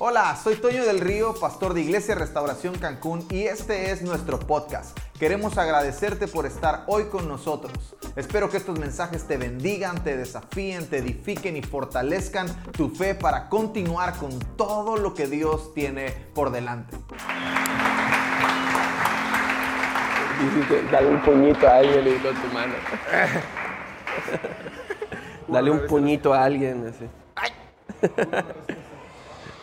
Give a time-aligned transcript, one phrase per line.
[0.00, 4.96] Hola, soy Toño del Río, pastor de Iglesia Restauración Cancún y este es nuestro podcast.
[5.18, 7.96] Queremos agradecerte por estar hoy con nosotros.
[8.14, 13.48] Espero que estos mensajes te bendigan, te desafíen, te edifiquen y fortalezcan tu fe para
[13.48, 16.96] continuar con todo lo que Dios tiene por delante.
[20.92, 22.74] Dale un puñito a alguien y con tu mano.
[25.48, 26.86] Dale un puñito a alguien.
[26.86, 27.08] Así.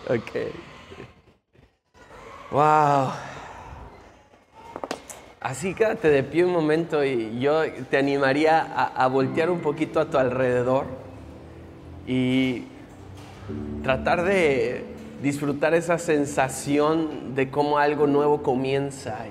[0.10, 0.32] ok.
[2.52, 3.12] Wow.
[5.40, 10.00] Así quédate de pie un momento y yo te animaría a, a voltear un poquito
[10.00, 10.86] a tu alrededor
[12.08, 12.64] y
[13.84, 14.86] tratar de
[15.22, 19.26] disfrutar esa sensación de cómo algo nuevo comienza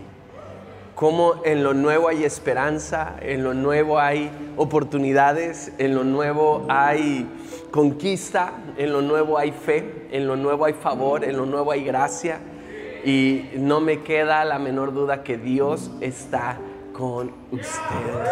[0.95, 7.29] cómo en lo nuevo hay esperanza, en lo nuevo hay oportunidades, en lo nuevo hay
[7.71, 11.85] conquista, en lo nuevo hay fe, en lo nuevo hay favor, en lo nuevo hay
[11.85, 12.39] gracia.
[13.05, 16.59] Y no me queda la menor duda que Dios está
[16.93, 18.29] con ustedes.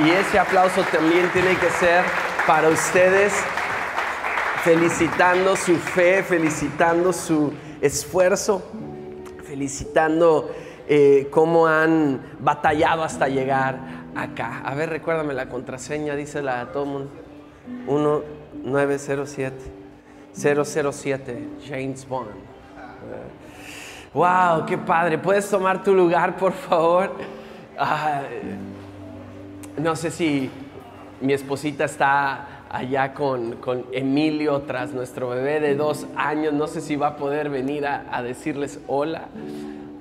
[0.00, 2.04] Y ese aplauso también tiene que ser
[2.46, 3.32] para ustedes,
[4.64, 8.62] felicitando su fe, felicitando su esfuerzo,
[9.52, 10.50] felicitando
[10.88, 13.78] eh, cómo han batallado hasta llegar
[14.16, 14.62] acá.
[14.64, 17.10] A ver, recuérdame la contraseña, dice la todo mundo.
[18.64, 19.56] 1907.
[20.32, 22.30] 007, James Bond.
[24.14, 25.18] Wow, qué padre.
[25.18, 27.12] ¿Puedes tomar tu lugar, por favor?
[27.78, 28.22] Ah,
[29.76, 30.50] no sé si
[31.20, 36.52] mi esposita está allá con, con, Emilio tras nuestro bebé de dos años.
[36.52, 39.28] No sé si va a poder venir a, a decirles hola.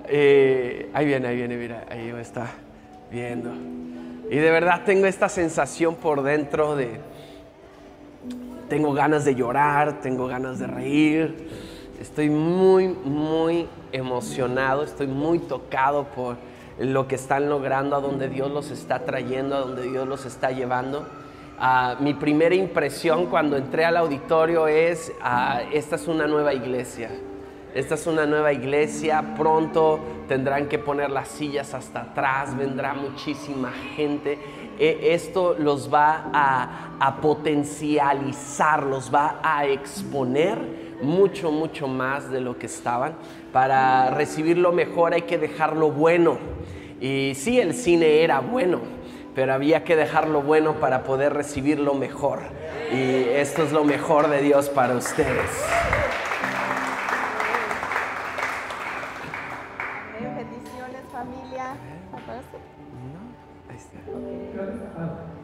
[0.07, 2.47] Eh, ahí viene, ahí viene, mira, ahí está
[3.11, 3.51] viendo.
[4.29, 6.99] Y de verdad tengo esta sensación por dentro de,
[8.69, 11.49] tengo ganas de llorar, tengo ganas de reír.
[11.99, 16.37] Estoy muy, muy emocionado, estoy muy tocado por
[16.79, 20.51] lo que están logrando, a donde Dios los está trayendo, a donde Dios los está
[20.51, 21.05] llevando.
[21.61, 27.11] Uh, mi primera impresión cuando entré al auditorio es, uh, esta es una nueva iglesia.
[27.75, 33.71] Esta es una nueva iglesia, pronto tendrán que poner las sillas hasta atrás, vendrá muchísima
[33.95, 34.39] gente
[34.79, 40.57] e, esto los va a, a, potencializar, los va a exponer
[41.03, 43.13] mucho, mucho más de lo que estaban.
[43.53, 46.39] Para recibir lo mejor hay que dejarlo bueno.
[46.99, 48.79] Y sí, el cine era bueno,
[49.35, 52.39] pero había que dejarlo bueno para poder recibir lo mejor.
[52.91, 55.49] Y esto es lo mejor de Dios para ustedes.
[60.19, 61.75] Bendiciones familia.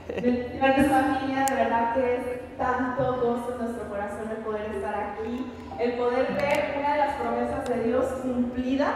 [0.07, 5.45] Bendiciones familia, de verdad que es tanto gozo en nuestro corazón el poder estar aquí,
[5.79, 8.95] el poder ver una de las promesas de Dios cumplidas,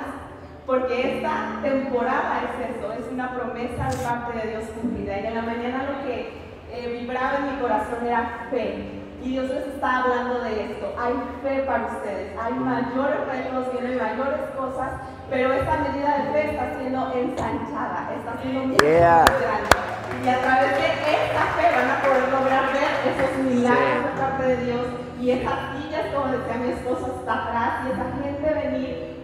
[0.72, 5.20] porque esta temporada es eso, es una promesa de parte de Dios cumplida.
[5.20, 6.32] Y en la mañana lo que
[6.72, 9.04] eh, vibraba en mi corazón era fe.
[9.22, 10.96] Y Dios les está hablando de esto.
[10.98, 11.12] Hay
[11.44, 12.32] fe para ustedes.
[12.42, 14.92] Hay mayores retos, vienen mayores cosas,
[15.30, 19.26] pero esta medida de fe está siendo ensanchada, está siendo muy Yeah.
[19.28, 19.76] grande.
[20.24, 24.44] Y a través de esta fe van a poder lograr ver esos milagros de parte
[24.46, 24.86] de Dios
[25.20, 28.31] y esas sillas, como decía mi esposo, está atrás y esa gente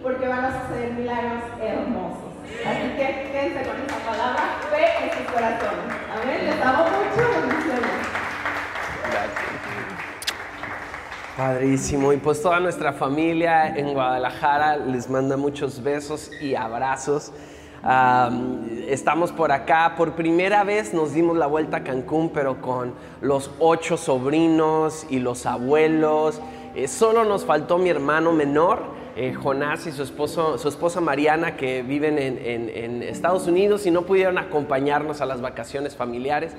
[0.02, 2.32] porque van a suceder milagros hermosos.
[2.66, 5.94] Así que quédense con esa palabra, fe en sus corazones.
[6.12, 6.46] Amén.
[6.46, 7.28] Les amo mucho.
[7.40, 8.08] Bendiciones.
[11.36, 12.12] Padrísimo.
[12.12, 17.32] Y pues toda nuestra familia en Guadalajara les manda muchos besos y abrazos.
[18.88, 23.52] Estamos por acá, por primera vez nos dimos la vuelta a Cancún, pero con los
[23.60, 26.40] ocho sobrinos y los abuelos.
[26.74, 28.82] Eh, solo nos faltó mi hermano menor,
[29.18, 33.84] eh, Jonás y su, esposo, su esposa Mariana, que viven en, en, en, Estados Unidos
[33.84, 36.52] y no pudieron acompañarnos a las vacaciones familiares.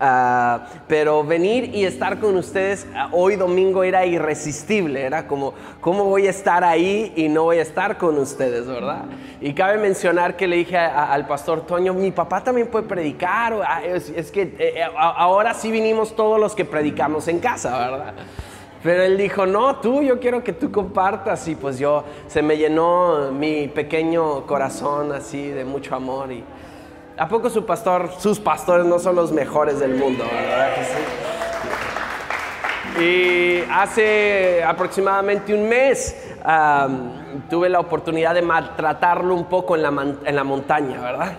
[0.00, 6.04] Uh, pero venir y estar con ustedes uh, hoy domingo era irresistible, era como, ¿cómo
[6.04, 9.04] voy a estar ahí y no voy a estar con ustedes, verdad?
[9.40, 12.86] Y cabe mencionar que le dije a, a, al pastor Toño, mi papá también puede
[12.86, 17.76] predicar, uh, es, es, que eh, ahora sí vinimos todos los que predicamos en casa,
[17.76, 18.14] ¿verdad?
[18.82, 21.46] Pero él dijo, no, tú, yo quiero que tú compartas.
[21.48, 26.30] Y pues yo, se me llenó mi pequeño corazón así de mucho amor.
[26.32, 26.44] Y
[27.16, 30.24] ¿a poco su pastor, sus pastores no son los mejores del mundo?
[30.24, 30.70] ¿verdad?
[33.00, 36.16] Y hace aproximadamente un mes
[37.50, 41.32] tuve la oportunidad de maltratarlo un poco en la, en la montaña, ¿verdad?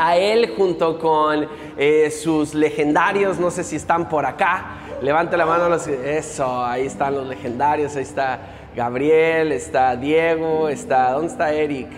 [0.00, 1.46] a él junto con
[1.76, 4.78] eh, sus legendarios, no sé si están por acá.
[5.02, 8.38] Levante la mano los eso, ahí están los legendarios, ahí está
[8.76, 11.88] Gabriel, está Diego, está ¿dónde está Eric?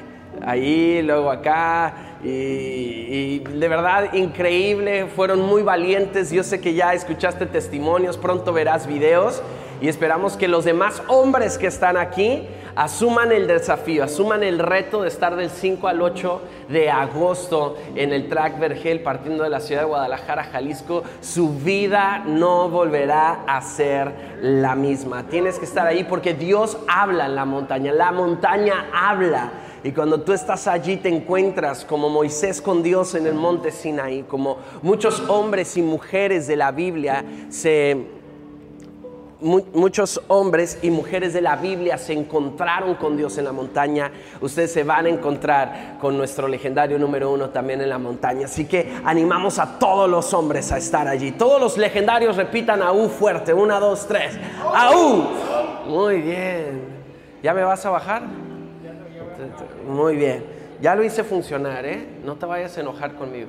[0.44, 6.30] Ahí, luego acá y, y de verdad increíble, fueron muy valientes.
[6.30, 9.42] Yo sé que ya escuchaste testimonios, pronto verás videos
[9.82, 12.46] y esperamos que los demás hombres que están aquí
[12.76, 18.12] asuman el desafío, asuman el reto de estar del 5 al 8 de agosto en
[18.12, 21.02] el track Vergel partiendo de la ciudad de Guadalajara, Jalisco.
[21.20, 25.24] Su vida no volverá a ser la misma.
[25.24, 29.50] Tienes que estar ahí porque Dios habla en la montaña, la montaña habla.
[29.82, 34.22] Y cuando tú estás allí te encuentras como Moisés con Dios en el monte Sinaí,
[34.22, 38.21] como muchos hombres y mujeres de la Biblia se
[39.42, 44.10] muchos hombres y mujeres de la Biblia se encontraron con Dios en la montaña.
[44.40, 48.46] Ustedes se van a encontrar con nuestro legendario número uno también en la montaña.
[48.46, 51.32] Así que animamos a todos los hombres a estar allí.
[51.32, 53.52] Todos los legendarios repitan U fuerte.
[53.52, 54.38] Una, dos, tres.
[54.74, 55.24] ¡Aú!
[55.86, 56.82] Muy bien.
[57.42, 58.22] ¿Ya me vas a bajar?
[59.88, 60.44] Muy bien.
[60.80, 62.06] Ya lo hice funcionar, ¿eh?
[62.24, 63.48] No te vayas a enojar conmigo.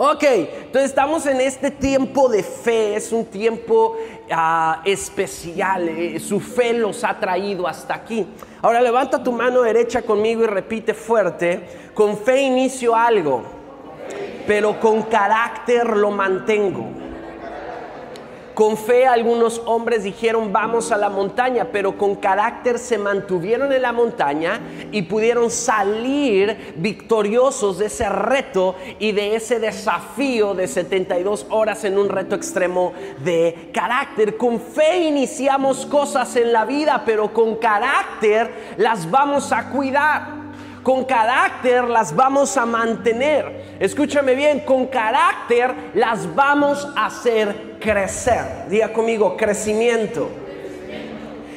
[0.00, 3.96] Ok, entonces estamos en este tiempo de fe, es un tiempo
[4.30, 8.24] ah, especial, eh, su fe los ha traído hasta aquí.
[8.62, 13.42] Ahora levanta tu mano derecha conmigo y repite fuerte, con fe inicio algo,
[14.46, 17.07] pero con carácter lo mantengo.
[18.58, 23.82] Con fe algunos hombres dijeron vamos a la montaña, pero con carácter se mantuvieron en
[23.82, 24.58] la montaña
[24.90, 31.98] y pudieron salir victoriosos de ese reto y de ese desafío de 72 horas en
[31.98, 34.36] un reto extremo de carácter.
[34.36, 40.37] Con fe iniciamos cosas en la vida, pero con carácter las vamos a cuidar
[40.88, 43.76] con carácter las vamos a mantener.
[43.78, 48.66] Escúchame bien, con carácter las vamos a hacer crecer.
[48.70, 50.30] Diga conmigo, crecimiento.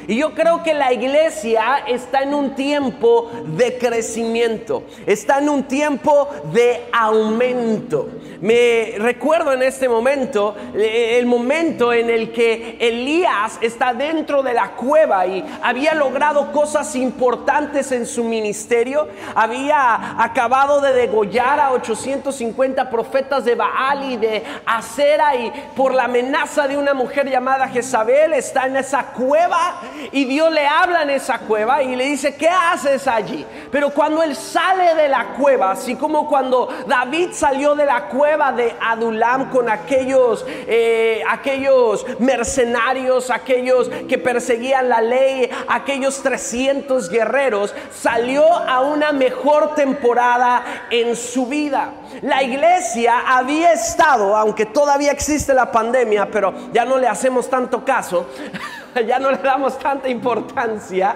[0.07, 5.63] Y yo creo que la iglesia está en un tiempo de crecimiento, está en un
[5.63, 8.09] tiempo de aumento.
[8.41, 14.53] Me recuerdo en este momento eh, el momento en el que Elías está dentro de
[14.53, 21.71] la cueva y había logrado cosas importantes en su ministerio, había acabado de degollar a
[21.71, 27.67] 850 profetas de Baal y de Acera y por la amenaza de una mujer llamada
[27.67, 32.35] Jezabel está en esa cueva y Dios le habla en esa cueva y le dice,
[32.35, 33.45] ¿qué haces allí?
[33.71, 38.51] Pero cuando él sale de la cueva, así como cuando David salió de la cueva
[38.51, 47.73] de Adulam con aquellos, eh, aquellos mercenarios, aquellos que perseguían la ley, aquellos 300 guerreros,
[47.93, 51.93] salió a una mejor temporada en su vida.
[52.21, 57.83] La iglesia había estado, aunque todavía existe la pandemia, pero ya no le hacemos tanto
[57.85, 58.27] caso.
[59.07, 61.15] ya no le damos tanta importancia,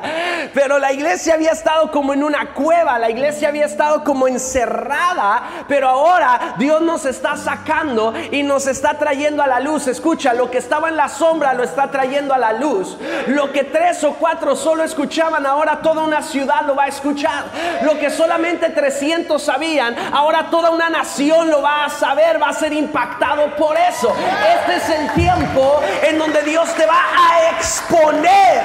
[0.53, 5.65] pero la iglesia había estado como en una cueva, la iglesia había estado como encerrada,
[5.67, 9.87] pero ahora Dios nos está sacando y nos está trayendo a la luz.
[9.87, 12.97] Escucha, lo que estaba en la sombra lo está trayendo a la luz.
[13.27, 17.45] Lo que tres o cuatro solo escuchaban, ahora toda una ciudad lo va a escuchar.
[17.81, 22.53] Lo que solamente 300 sabían, ahora toda una nación lo va a saber, va a
[22.53, 24.15] ser impactado por eso.
[24.59, 28.61] Este es el tiempo en donde Dios te va a exponer,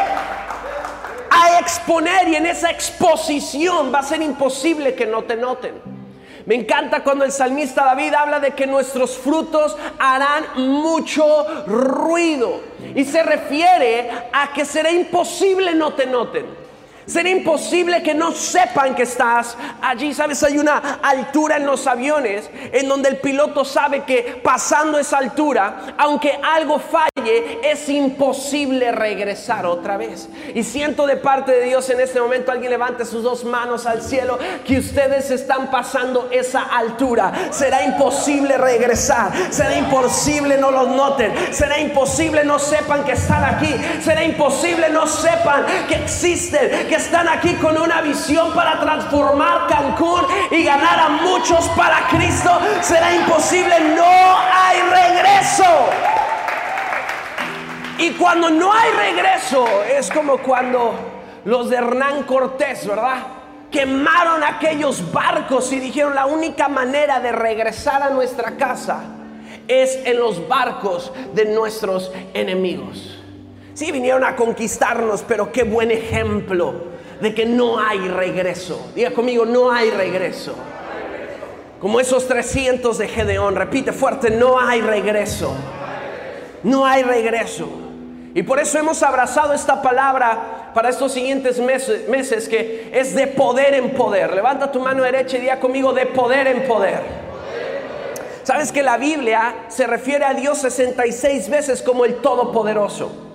[1.30, 5.80] a exponer y en esa exposición va a ser imposible que no te noten.
[6.44, 12.60] Me encanta cuando el salmista David habla de que nuestros frutos harán mucho ruido
[12.94, 16.59] y se refiere a que será imposible no te noten.
[17.10, 20.14] Sería imposible que no sepan que estás allí.
[20.14, 25.18] Sabes, hay una altura en los aviones en donde el piloto sabe que pasando esa
[25.18, 30.28] altura, aunque algo falle, es imposible regresar otra vez.
[30.54, 34.02] Y siento de parte de Dios en este momento, alguien levante sus dos manos al
[34.02, 37.32] cielo, que ustedes están pasando esa altura.
[37.50, 39.32] Será imposible regresar.
[39.50, 41.32] Será imposible no los noten.
[41.50, 43.74] Será imposible no sepan que están aquí.
[44.00, 50.62] Será imposible no sepan que existen, están aquí con una visión para transformar Cancún y
[50.62, 52.50] ganar a muchos para Cristo,
[52.82, 53.74] será imposible.
[53.96, 55.64] No hay regreso.
[57.98, 60.94] Y cuando no hay regreso, es como cuando
[61.46, 63.16] los de Hernán Cortés, ¿verdad?
[63.70, 69.00] Quemaron aquellos barcos y dijeron la única manera de regresar a nuestra casa
[69.68, 73.18] es en los barcos de nuestros enemigos.
[73.72, 76.89] Sí, vinieron a conquistarnos, pero qué buen ejemplo
[77.20, 78.90] de que no hay regreso.
[78.94, 80.54] Diga conmigo, no hay regreso.
[81.80, 83.56] Como esos 300 de Gedeón.
[83.56, 85.54] Repite fuerte, no hay regreso.
[86.62, 87.68] No hay regreso.
[88.34, 93.26] Y por eso hemos abrazado esta palabra para estos siguientes meses, meses, que es de
[93.26, 94.34] poder en poder.
[94.34, 97.00] Levanta tu mano derecha y diga conmigo de poder en poder.
[98.44, 103.29] Sabes que la Biblia se refiere a Dios 66 veces como el Todopoderoso.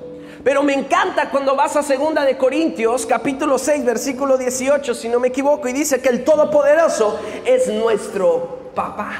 [0.45, 5.19] Pero me encanta cuando vas a segunda de Corintios, capítulo 6, versículo 18, si no
[5.19, 9.13] me equivoco, y dice que el Todopoderoso es nuestro papá.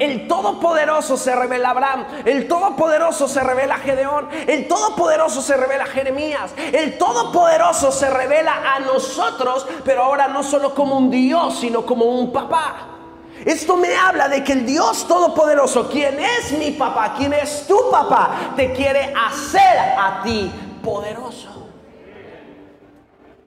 [0.00, 5.56] El Todopoderoso se revela a Abraham, el Todopoderoso se revela a Gedeón, el Todopoderoso se
[5.56, 11.08] revela a Jeremías, el Todopoderoso se revela a nosotros, pero ahora no solo como un
[11.08, 12.95] Dios, sino como un papá.
[13.44, 17.90] Esto me habla de que el Dios Todopoderoso, quien es mi papá, quien es tu
[17.90, 20.50] papá, te quiere hacer a ti
[20.82, 21.68] poderoso.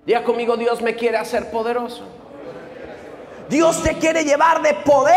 [0.05, 2.03] Diga conmigo, Dios me quiere hacer poderoso.
[3.49, 5.15] Dios te quiere llevar de poder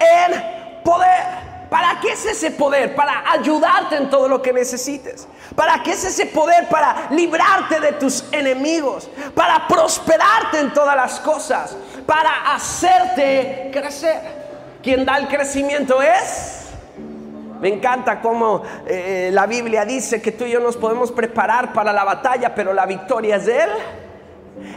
[0.00, 1.38] en poder.
[1.70, 2.94] ¿Para qué es ese poder?
[2.94, 5.28] Para ayudarte en todo lo que necesites.
[5.54, 6.66] ¿Para qué es ese poder?
[6.68, 9.10] Para librarte de tus enemigos.
[9.34, 11.76] Para prosperarte en todas las cosas.
[12.08, 14.18] Para hacerte crecer.
[14.82, 16.70] Quien da el crecimiento es...
[17.60, 21.92] Me encanta cómo eh, la Biblia dice que tú y yo nos podemos preparar para
[21.92, 23.70] la batalla, pero la victoria es de Él.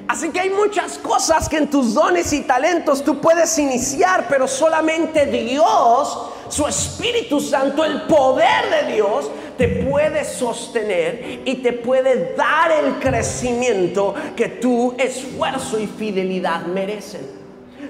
[0.09, 4.45] Así que hay muchas cosas que en tus dones y talentos tú puedes iniciar, pero
[4.45, 9.31] solamente Dios, su Espíritu Santo, el poder de Dios,
[9.62, 17.22] te puede sostener y te puede dar el crecimiento que tu esfuerzo y fidelidad merecen.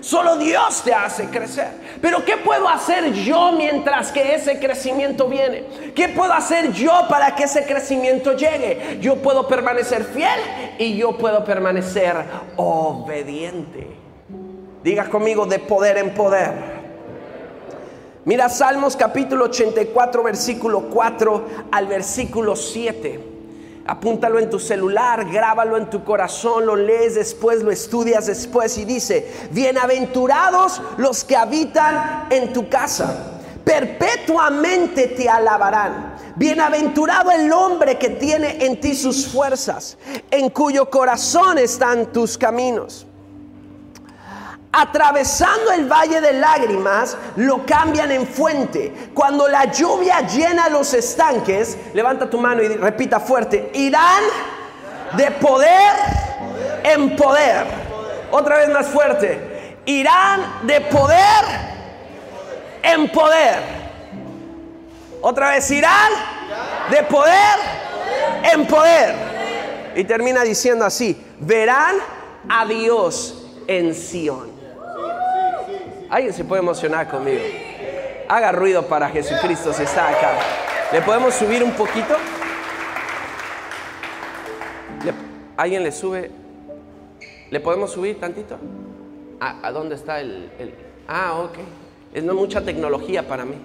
[0.02, 1.70] Solo Dios te hace crecer.
[2.02, 5.64] Pero ¿qué puedo hacer yo mientras que ese crecimiento viene?
[5.96, 8.98] ¿Qué puedo hacer yo para que ese crecimiento llegue?
[9.00, 10.42] Yo puedo permanecer fiel
[10.78, 12.18] y yo puedo permanecer
[12.58, 13.88] obediente.
[14.84, 16.71] Diga conmigo de poder en poder.
[18.24, 23.20] Mira Salmos capítulo 84 versículo 4 al versículo 7.
[23.88, 28.86] Apúntalo en tu celular, grábalo en tu corazón, lo lees después, lo estudias después y
[28.86, 36.16] dice, bienaventurados los que habitan en tu casa, perpetuamente te alabarán.
[36.36, 39.98] Bienaventurado el hombre que tiene en ti sus fuerzas,
[40.30, 43.08] en cuyo corazón están tus caminos.
[44.74, 49.12] Atravesando el valle de lágrimas, lo cambian en fuente.
[49.14, 54.24] Cuando la lluvia llena los estanques, levanta tu mano y repita fuerte, irán
[55.18, 55.94] de poder
[56.84, 57.66] en poder.
[58.32, 61.46] Otra vez más fuerte, irán de poder
[62.82, 63.60] en poder.
[65.22, 66.12] Otra vez, irán
[66.90, 67.60] de poder
[68.54, 69.16] en poder.
[69.96, 71.96] Y termina diciendo así, verán
[72.48, 74.51] a Dios en Sion.
[76.12, 77.42] Alguien se puede emocionar conmigo.
[78.28, 80.34] Haga ruido para Jesucristo si está acá.
[80.92, 82.16] ¿Le podemos subir un poquito?
[85.56, 86.30] ¿Alguien le sube?
[87.50, 88.58] ¿Le podemos subir tantito?
[89.40, 90.74] ¿A, dónde está el, el,
[91.08, 91.58] Ah, ok.
[92.14, 93.56] Es no mucha tecnología para mí.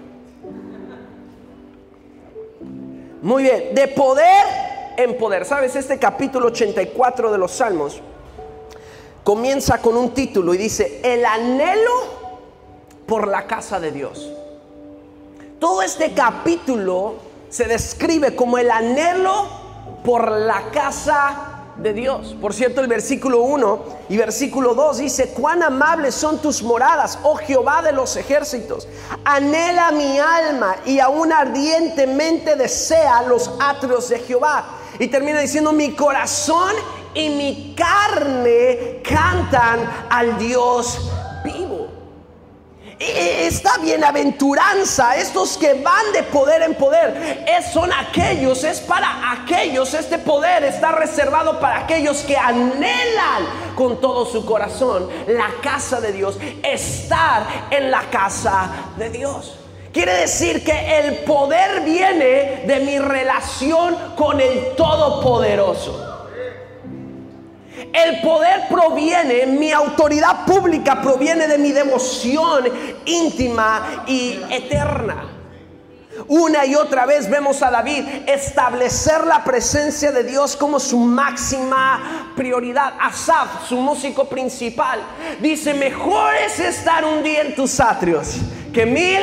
[3.22, 4.46] Muy bien, de poder
[4.96, 5.46] en poder.
[5.46, 5.74] ¿Sabes?
[5.74, 8.00] Este capítulo 84 de los Salmos
[9.24, 12.15] comienza con un título y dice, el anhelo
[13.06, 14.30] por la casa de Dios.
[15.58, 17.14] Todo este capítulo
[17.48, 19.46] se describe como el anhelo
[20.04, 22.36] por la casa de Dios.
[22.40, 27.36] Por cierto, el versículo 1 y versículo 2 dice, cuán amables son tus moradas, oh
[27.36, 28.88] Jehová de los ejércitos.
[29.24, 34.64] Anhela mi alma y aún ardientemente desea los atrios de Jehová.
[34.98, 36.74] Y termina diciendo, mi corazón
[37.14, 41.10] y mi carne cantan al Dios.
[42.98, 49.92] Esta bienaventuranza, estos que van de poder en poder, es, son aquellos, es para aquellos,
[49.92, 56.12] este poder está reservado para aquellos que anhelan con todo su corazón la casa de
[56.12, 59.58] Dios, estar en la casa de Dios.
[59.92, 66.05] Quiere decir que el poder viene de mi relación con el Todopoderoso.
[67.92, 72.64] El poder proviene, mi autoridad pública proviene de mi devoción
[73.04, 75.32] íntima y eterna.
[76.28, 82.32] Una y otra vez vemos a David establecer la presencia de Dios como su máxima
[82.34, 82.94] prioridad.
[83.00, 85.00] Asaf, su músico principal,
[85.40, 88.36] dice, mejor es estar un día en tus atrios
[88.72, 89.20] que mil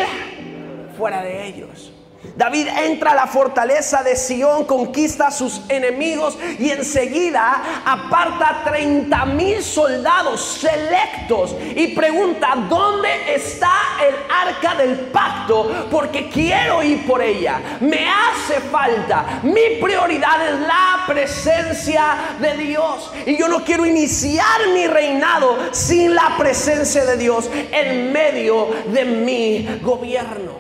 [0.98, 1.93] fuera de ellos.
[2.36, 9.26] David entra a la fortaleza de Sión, conquista a sus enemigos y enseguida aparta 30
[9.26, 13.72] mil soldados selectos y pregunta, ¿dónde está
[14.08, 15.88] el arca del pacto?
[15.92, 17.62] Porque quiero ir por ella.
[17.82, 19.42] Me hace falta.
[19.44, 23.12] Mi prioridad es la presencia de Dios.
[23.28, 29.06] Y yo no quiero iniciar mi reinado sin la presencia de Dios en medio de
[29.06, 30.53] mi gobierno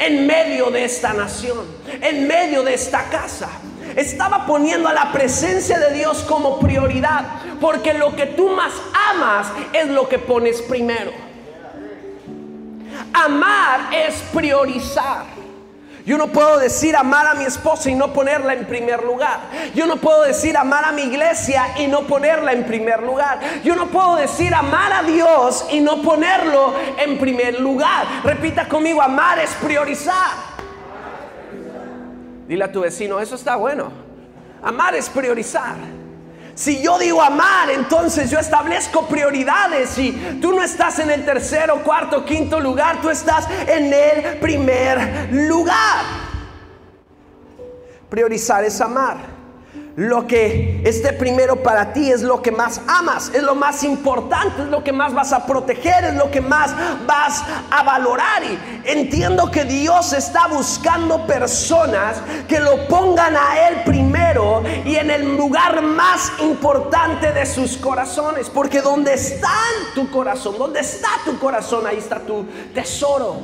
[0.00, 1.66] en medio de esta nación,
[2.00, 3.48] en medio de esta casa.
[3.94, 7.24] Estaba poniendo a la presencia de Dios como prioridad,
[7.60, 8.72] porque lo que tú más
[9.10, 11.12] amas es lo que pones primero.
[13.12, 15.39] Amar es priorizar.
[16.10, 19.42] Yo no puedo decir amar a mi esposa y no ponerla en primer lugar.
[19.76, 23.38] Yo no puedo decir amar a mi iglesia y no ponerla en primer lugar.
[23.62, 28.08] Yo no puedo decir amar a Dios y no ponerlo en primer lugar.
[28.24, 30.32] Repita conmigo, amar es priorizar.
[32.48, 33.92] Dile a tu vecino, eso está bueno.
[34.64, 35.76] Amar es priorizar.
[36.60, 39.96] Si yo digo amar, entonces yo establezco prioridades.
[39.96, 40.12] Y
[40.42, 46.04] tú no estás en el tercero, cuarto, quinto lugar, tú estás en el primer lugar.
[48.10, 49.39] Priorizar es amar.
[49.96, 54.62] Lo que esté primero para ti es lo que más amas, es lo más importante,
[54.62, 56.74] es lo que más vas a proteger, es lo que más
[57.06, 58.42] vas a valorar.
[58.44, 65.10] Y entiendo que Dios está buscando personas que lo pongan a Él primero y en
[65.10, 68.48] el lugar más importante de sus corazones.
[68.48, 69.52] Porque donde está
[69.94, 73.36] tu corazón, donde está tu corazón, ahí está tu tesoro.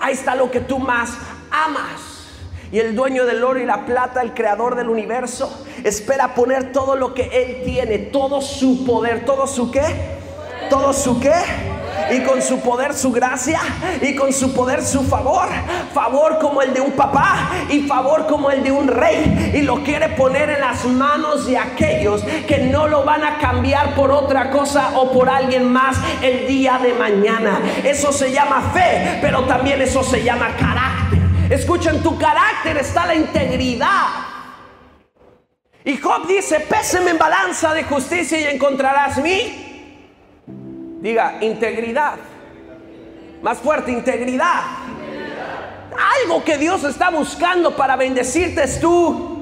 [0.00, 1.12] Ahí está lo que tú más
[1.50, 2.15] amas.
[2.72, 6.96] Y el dueño del oro y la plata, el creador del universo, espera poner todo
[6.96, 9.84] lo que Él tiene, todo su poder, todo su qué,
[10.68, 11.34] todo su qué.
[12.10, 13.58] Y con su poder su gracia
[14.00, 15.48] y con su poder su favor.
[15.92, 19.52] Favor como el de un papá y favor como el de un rey.
[19.54, 23.94] Y lo quiere poner en las manos de aquellos que no lo van a cambiar
[23.94, 27.60] por otra cosa o por alguien más el día de mañana.
[27.82, 30.95] Eso se llama fe, pero también eso se llama carácter.
[31.50, 34.06] Escucha, en tu carácter está la integridad.
[35.84, 40.46] Y Job dice, péseme en balanza de justicia y encontrarás mi,
[41.00, 42.16] diga, integridad.
[43.42, 44.62] Más fuerte, integridad.
[46.22, 49.36] Algo que Dios está buscando para bendecirte es tú.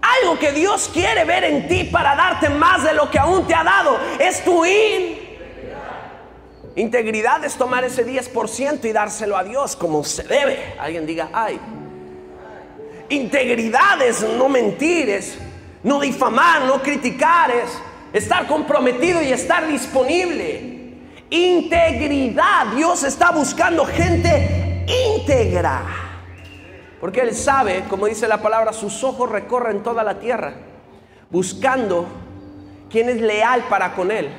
[0.00, 3.54] Algo que Dios quiere ver en ti para darte más de lo que aún te
[3.54, 5.21] ha dado es tu in.
[6.74, 10.74] Integridad es tomar ese 10% y dárselo a Dios como se debe.
[10.78, 11.60] Alguien diga, ay.
[13.10, 15.36] Integridad es no mentir, es
[15.82, 17.78] no difamar, no criticar, es
[18.12, 20.94] estar comprometido y estar disponible.
[21.28, 22.68] Integridad.
[22.74, 25.82] Dios está buscando gente íntegra.
[27.00, 30.54] Porque Él sabe, como dice la palabra, sus ojos recorren toda la tierra,
[31.30, 32.06] buscando
[32.88, 34.30] quien es leal para con Él.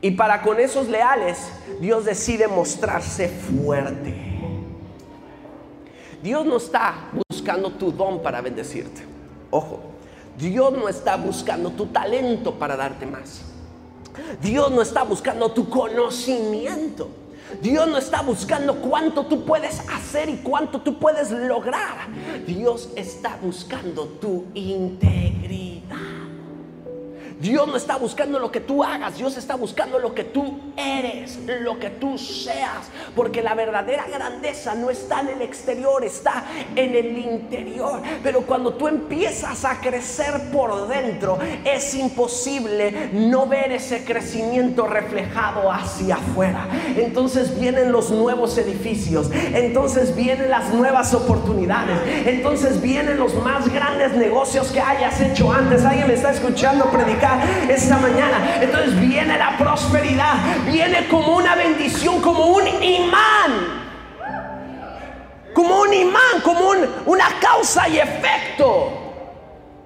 [0.00, 4.14] Y para con esos leales, Dios decide mostrarse fuerte.
[6.22, 9.02] Dios no está buscando tu don para bendecirte.
[9.50, 9.80] Ojo,
[10.38, 13.42] Dios no está buscando tu talento para darte más.
[14.40, 17.08] Dios no está buscando tu conocimiento.
[17.62, 22.08] Dios no está buscando cuánto tú puedes hacer y cuánto tú puedes lograr.
[22.46, 25.65] Dios está buscando tu integridad.
[27.38, 31.38] Dios no está buscando lo que tú hagas, Dios está buscando lo que tú eres,
[31.60, 36.44] lo que tú seas, porque la verdadera grandeza no está en el exterior, está
[36.74, 38.00] en el interior.
[38.22, 45.70] Pero cuando tú empiezas a crecer por dentro, es imposible no ver ese crecimiento reflejado
[45.70, 46.66] hacia afuera.
[46.96, 54.12] Entonces vienen los nuevos edificios, entonces vienen las nuevas oportunidades, entonces vienen los más grandes
[54.12, 55.84] negocios que hayas hecho antes.
[55.84, 57.25] ¿Alguien me está escuchando predicar?
[57.68, 58.58] Esta mañana.
[58.60, 60.34] Entonces viene la prosperidad,
[60.66, 63.86] viene como una bendición, como un imán.
[65.54, 66.70] Como un imán, como
[67.06, 69.02] una causa y efecto.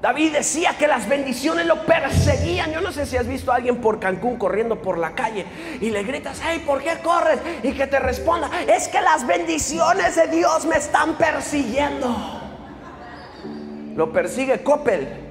[0.02, 2.72] David decía que las bendiciones lo perseguían.
[2.72, 5.44] Yo no sé si has visto a alguien por Cancún corriendo por la calle
[5.80, 7.38] y le gritas, hey, ¿por qué corres?
[7.62, 12.16] Y que te responda, es que las bendiciones de Dios me están persiguiendo.
[13.94, 15.29] Lo persigue Coppel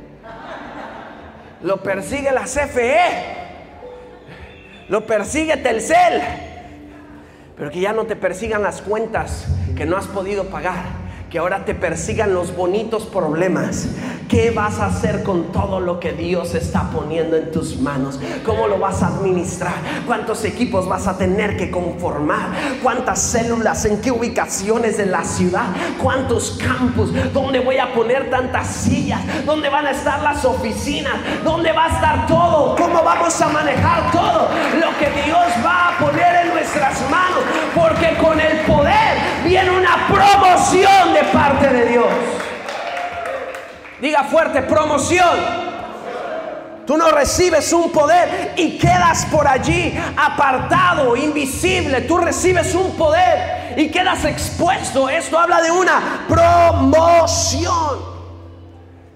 [1.62, 3.38] lo persigue la CFE,
[4.88, 6.22] lo persigue Telcel,
[7.58, 10.86] pero que ya no te persigan las cuentas que no has podido pagar,
[11.30, 13.88] que ahora te persigan los bonitos problemas,
[14.30, 18.20] ¿Qué vas a hacer con todo lo que Dios está poniendo en tus manos?
[18.46, 19.74] ¿Cómo lo vas a administrar?
[20.06, 22.50] ¿Cuántos equipos vas a tener que conformar?
[22.84, 23.86] ¿Cuántas células?
[23.86, 25.66] ¿En qué ubicaciones de la ciudad?
[26.00, 27.10] ¿Cuántos campus?
[27.34, 29.20] ¿Dónde voy a poner tantas sillas?
[29.48, 31.16] ¿Dónde van a estar las oficinas?
[31.44, 32.76] ¿Dónde va a estar todo?
[32.76, 34.48] ¿Cómo vamos a manejar todo
[34.80, 37.42] lo que Dios va a poner en nuestras manos?
[37.74, 40.99] Porque con el poder viene una promoción
[41.32, 42.08] parte de Dios.
[44.02, 45.70] Diga fuerte, promoción.
[46.86, 52.02] Tú no recibes un poder y quedas por allí apartado, invisible.
[52.02, 55.08] Tú recibes un poder y quedas expuesto.
[55.08, 58.00] Esto habla de una promoción.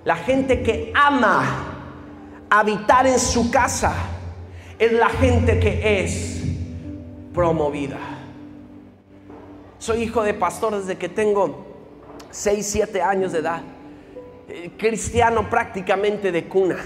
[0.05, 1.45] La gente que ama
[2.49, 3.93] habitar en su casa
[4.77, 6.43] es la gente que es
[7.33, 7.97] promovida.
[9.79, 11.72] Soy hijo de pastor desde que tengo
[12.33, 13.61] 6, 7 años de edad.
[14.49, 16.77] Eh, cristiano prácticamente de cuna.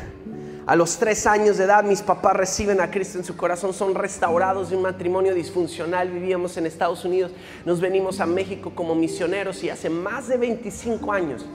[0.65, 3.95] A los tres años de edad mis papás reciben a Cristo en su corazón, son
[3.95, 7.31] restaurados de un matrimonio disfuncional, vivíamos en Estados Unidos,
[7.65, 11.45] nos venimos a México como misioneros y hace más de 25 años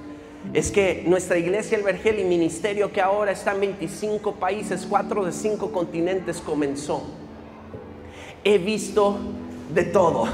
[0.55, 5.26] es que nuestra iglesia El Vergel y ministerio que ahora está en 25 países, 4
[5.26, 7.02] de 5 continentes comenzó.
[8.42, 9.18] He visto
[9.72, 10.24] de todo,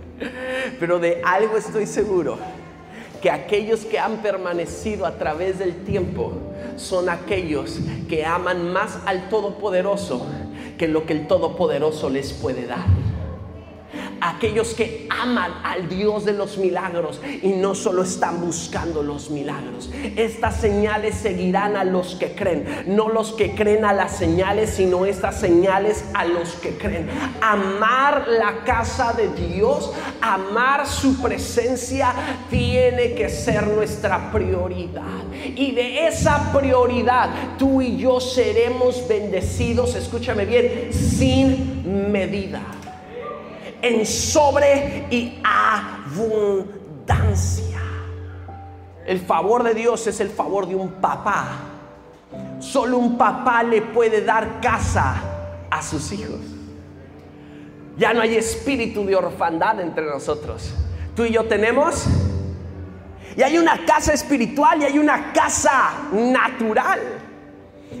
[0.78, 2.36] pero de algo estoy seguro
[3.22, 6.32] que aquellos que han permanecido a través del tiempo
[6.76, 10.26] son aquellos que aman más al Todopoderoso
[10.76, 12.84] que lo que el Todopoderoso les puede dar
[14.22, 19.90] aquellos que aman al Dios de los milagros y no solo están buscando los milagros.
[20.16, 25.04] Estas señales seguirán a los que creen, no los que creen a las señales, sino
[25.06, 27.08] estas señales a los que creen.
[27.40, 32.14] Amar la casa de Dios, amar su presencia,
[32.48, 35.02] tiene que ser nuestra prioridad.
[35.56, 42.62] Y de esa prioridad tú y yo seremos bendecidos, escúchame bien, sin medida
[43.82, 46.72] en sobre y abundancia.
[49.04, 51.48] El favor de Dios es el favor de un papá.
[52.60, 55.16] Solo un papá le puede dar casa
[55.68, 56.40] a sus hijos.
[57.98, 60.72] Ya no hay espíritu de orfandad entre nosotros.
[61.14, 62.06] Tú y yo tenemos.
[63.36, 67.00] Y hay una casa espiritual y hay una casa natural.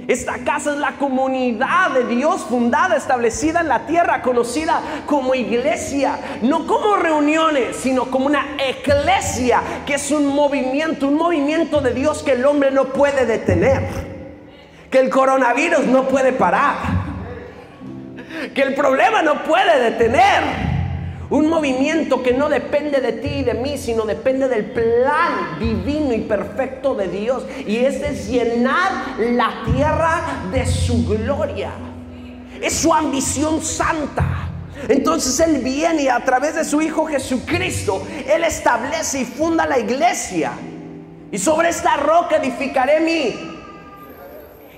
[0.08, 6.18] Esta casa es la comunidad de Dios fundada, establecida en la tierra, conocida como iglesia,
[6.42, 12.22] no como reuniones, sino como una iglesia, que es un movimiento, un movimiento de Dios
[12.22, 13.88] que el hombre no puede detener,
[14.90, 16.76] que el coronavirus no puede parar,
[18.54, 20.71] que el problema no puede detener.
[21.32, 26.12] Un movimiento que no depende de ti y de mí, sino depende del plan divino
[26.12, 27.44] y perfecto de Dios.
[27.66, 31.70] Y es llenar la tierra de su gloria.
[32.60, 34.50] Es su ambición santa.
[34.86, 39.78] Entonces Él viene y a través de su Hijo Jesucristo, Él establece y funda la
[39.78, 40.52] iglesia.
[41.30, 43.34] Y sobre esta roca edificaré mi.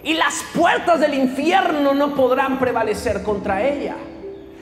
[0.04, 3.96] Y las puertas del infierno no podrán prevalecer contra ella.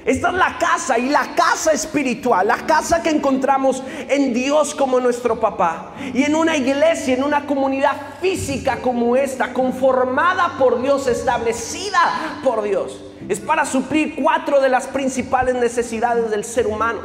[0.04, 4.98] Esta es la casa y la casa espiritual, la casa que encontramos en Dios como
[4.98, 5.92] nuestro papá.
[6.12, 12.62] Y en una iglesia, en una comunidad física como esta, conformada por Dios, establecida por
[12.62, 13.00] Dios.
[13.28, 17.00] Es para suplir cuatro de las principales necesidades del ser humano.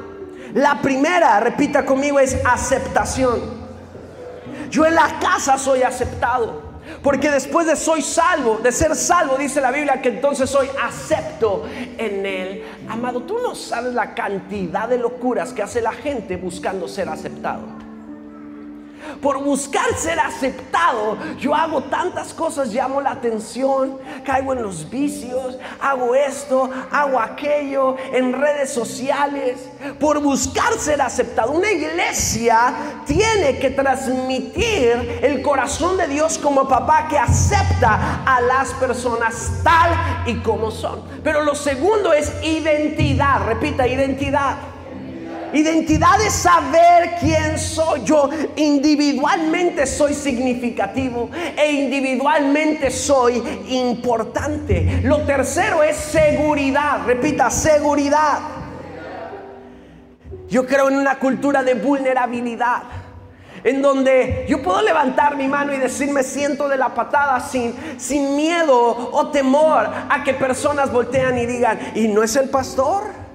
[0.55, 3.67] La primera, repita conmigo, es aceptación.
[4.71, 6.66] Yo en la casa soy aceptado.
[7.03, 11.63] Porque después de soy salvo, de ser salvo, dice la Biblia que entonces soy acepto
[11.97, 12.63] en él.
[12.89, 17.76] Amado, tú no sabes la cantidad de locuras que hace la gente buscando ser aceptado.
[19.21, 25.57] Por buscar ser aceptado, yo hago tantas cosas, llamo la atención, caigo en los vicios,
[25.81, 29.57] hago esto, hago aquello, en redes sociales.
[29.99, 31.51] Por buscar ser aceptado.
[31.51, 32.73] Una iglesia
[33.05, 40.23] tiene que transmitir el corazón de Dios como papá que acepta a las personas tal
[40.25, 41.01] y como son.
[41.23, 43.45] Pero lo segundo es identidad.
[43.45, 44.76] Repita, identidad.
[45.53, 48.29] Identidad es saber quién soy yo.
[48.55, 55.01] Individualmente soy significativo e individualmente soy importante.
[55.03, 57.05] Lo tercero es seguridad.
[57.05, 58.39] Repita, seguridad.
[60.49, 62.83] Yo creo en una cultura de vulnerabilidad.
[63.63, 67.73] En donde yo puedo levantar mi mano y decir me siento de la patada sin,
[67.97, 73.26] sin miedo o temor a que personas voltean y digan, ¿y no es el pastor?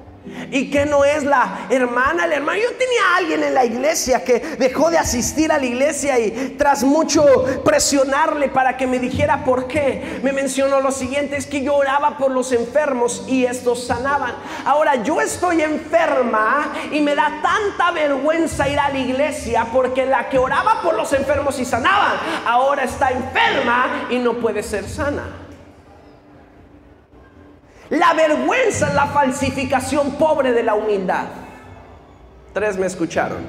[0.51, 2.59] Y que no es la hermana, el hermano.
[2.61, 6.55] Yo tenía a alguien en la iglesia que dejó de asistir a la iglesia y
[6.59, 7.25] tras mucho
[7.65, 12.19] presionarle para que me dijera por qué, me mencionó lo siguiente, es que yo oraba
[12.19, 14.35] por los enfermos y estos sanaban.
[14.65, 20.29] Ahora yo estoy enferma y me da tanta vergüenza ir a la iglesia porque la
[20.29, 25.42] que oraba por los enfermos y sanaban, ahora está enferma y no puede ser sana.
[27.93, 31.27] La vergüenza es la falsificación pobre de la humildad.
[32.55, 33.45] Tres me escucharon.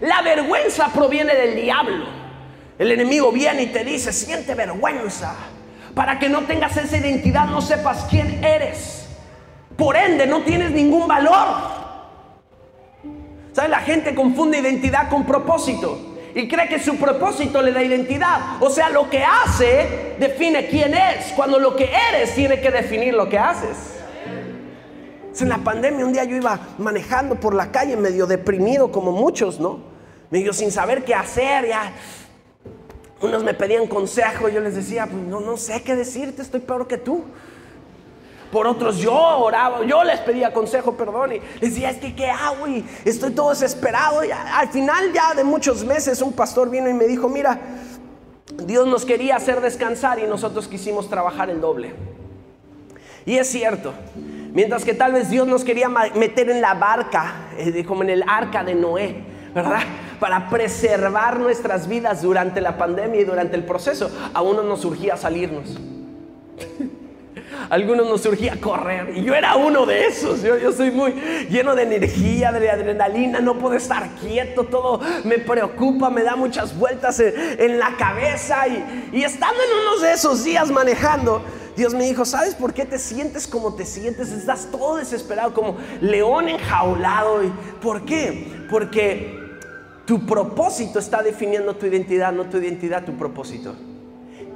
[0.00, 2.06] La vergüenza proviene del diablo.
[2.78, 5.34] El enemigo viene y te dice, siente vergüenza.
[5.94, 9.10] Para que no tengas esa identidad, no sepas quién eres.
[9.76, 11.48] Por ende, no tienes ningún valor.
[13.52, 13.70] ¿Sabes?
[13.70, 16.07] La gente confunde identidad con propósito
[16.38, 18.62] y cree que su propósito le da identidad.
[18.62, 23.14] O sea, lo que hace define quién es, cuando lo que eres tiene que definir
[23.14, 23.76] lo que haces.
[25.40, 29.60] En la pandemia un día yo iba manejando por la calle medio deprimido como muchos,
[29.60, 29.80] ¿no?
[30.30, 31.92] Medio sin saber qué hacer, ya.
[33.20, 36.86] Unos me pedían consejo, yo les decía, pues no, no sé qué decirte, estoy peor
[36.88, 37.24] que tú.
[38.50, 42.30] Por otros yo oraba, yo les pedía consejo, perdón, y les decía, es que qué
[42.30, 44.22] hago y estoy todo desesperado.
[44.54, 47.60] Al final ya de muchos meses un pastor vino y me dijo, mira,
[48.64, 51.92] Dios nos quería hacer descansar y nosotros quisimos trabajar el doble.
[53.26, 53.92] Y es cierto,
[54.54, 58.24] mientras que tal vez Dios nos quería meter en la barca, eh, como en el
[58.26, 59.80] arca de Noé, ¿verdad?
[60.18, 65.18] Para preservar nuestras vidas durante la pandemia y durante el proceso, a uno nos surgía
[65.18, 65.78] salirnos
[67.70, 69.16] algunos nos surgía correr.
[69.16, 70.42] Y yo era uno de esos.
[70.42, 71.12] Yo, soy muy
[71.48, 76.76] lleno de energía, de adrenalina, no puedo estar quieto, todo me preocupa, me da muchas
[76.78, 78.66] vueltas en, la cabeza.
[79.12, 81.42] Y, estando en uno de esos días manejando,
[81.76, 84.30] Dios me dijo, ¿sabes por qué te sientes como te sientes?
[84.30, 87.44] Estás todo desesperado, como león enjaulado.
[87.44, 88.66] ¿Y ¿Por qué?
[88.70, 89.38] Porque
[90.04, 93.74] tu propósito está definiendo tu identidad, no tu identidad, tu propósito.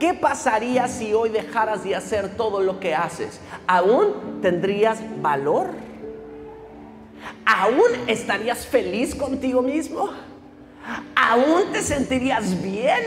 [0.02, 3.38] ¿Qué pasaría si hoy dejaras de hacer todo lo que haces?
[3.68, 5.68] ¿Aún tendrías valor?
[7.44, 10.10] ¿Aún estarías feliz contigo mismo?
[11.14, 12.98] ¿Aún te sentirías bien?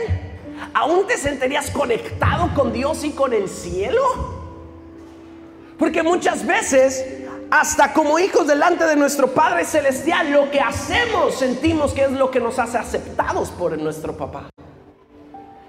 [0.72, 4.00] ¿Aún te sentirías conectado con Dios y con el cielo?
[5.78, 7.04] Porque muchas veces,
[7.50, 12.30] hasta como hijos delante de nuestro Padre Celestial, lo que hacemos sentimos que es lo
[12.30, 14.48] que nos hace aceptados por nuestro papá.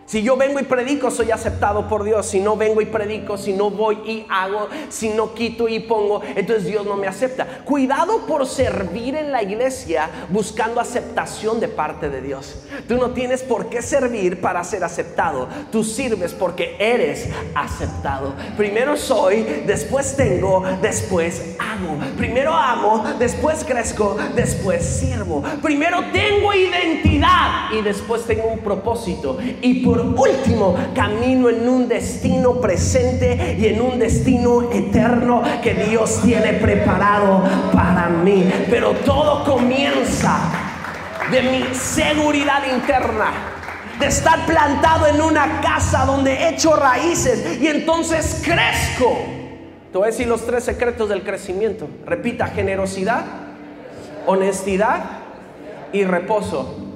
[0.08, 2.28] Si yo vengo y predico, soy aceptado por Dios.
[2.28, 6.22] Si no vengo y predico, si no voy y hago, si no quito y pongo,
[6.34, 7.46] entonces Dios no me acepta.
[7.66, 12.56] Cuidado por servir en la iglesia buscando aceptación de parte de Dios.
[12.88, 15.50] Tú no tienes por qué servir para ser aceptado.
[15.74, 18.34] Tú sirves porque eres aceptado.
[18.56, 21.98] Primero soy, después tengo, después hago.
[22.16, 25.44] Primero amo, después crezco, después sirvo.
[25.62, 29.38] Primero tengo identidad y después tengo un propósito.
[29.62, 36.22] Y por último, camino en un destino presente y en un destino eterno que Dios
[36.24, 38.50] tiene preparado para mí.
[38.70, 40.40] Pero todo comienza
[41.32, 43.32] de mi seguridad interna
[44.00, 49.18] de estar plantado en una casa donde he hecho raíces y entonces crezco.
[49.92, 51.88] Te voy a decir los tres secretos del crecimiento.
[52.06, 53.26] Repita, generosidad,
[54.26, 55.04] honestidad
[55.92, 56.87] y reposo.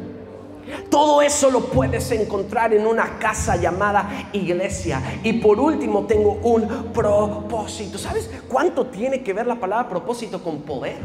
[0.90, 5.02] Todo eso lo puedes encontrar en una casa llamada iglesia.
[5.24, 7.98] Y por último tengo un propósito.
[7.98, 10.98] ¿Sabes cuánto tiene que ver la palabra propósito con poder?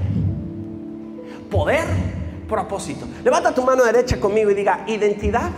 [1.51, 1.85] Poder,
[2.49, 3.07] propósito.
[3.25, 5.51] Levanta tu mano derecha conmigo y diga identidad.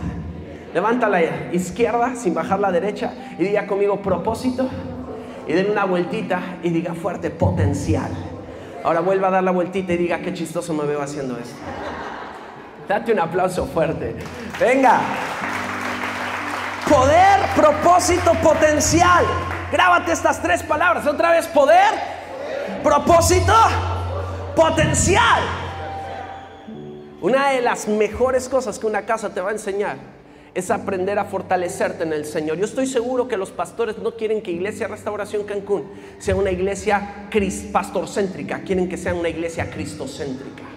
[0.73, 4.69] Levanta la izquierda sin bajar la derecha y diga conmigo propósito.
[5.47, 8.11] Y den una vueltita y diga fuerte potencial.
[8.83, 11.55] Ahora vuelva a dar la vueltita y diga qué chistoso me veo haciendo esto.
[12.89, 14.15] Date un aplauso fuerte.
[14.59, 14.99] Venga.
[16.89, 19.23] Poder, propósito, potencial.
[19.71, 21.05] Grábate estas tres palabras.
[21.05, 21.93] Otra vez, poder,
[22.81, 23.53] propósito,
[24.55, 25.43] potencial.
[27.21, 29.97] Una de las mejores cosas que una casa te va a enseñar
[30.55, 32.57] es aprender a fortalecerte en el Señor.
[32.57, 37.27] Yo estoy seguro que los pastores no quieren que Iglesia Restauración Cancún sea una iglesia
[37.71, 40.68] pastorcéntrica, quieren que sea una iglesia cristocéntrica.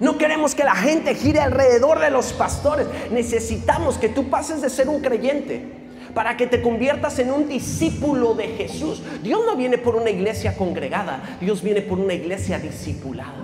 [0.00, 2.86] No queremos que la gente gire alrededor de los pastores.
[3.10, 8.34] Necesitamos que tú pases de ser un creyente para que te conviertas en un discípulo
[8.34, 9.02] de Jesús.
[9.22, 13.34] Dios no viene por una iglesia congregada, Dios viene por una iglesia discipulada.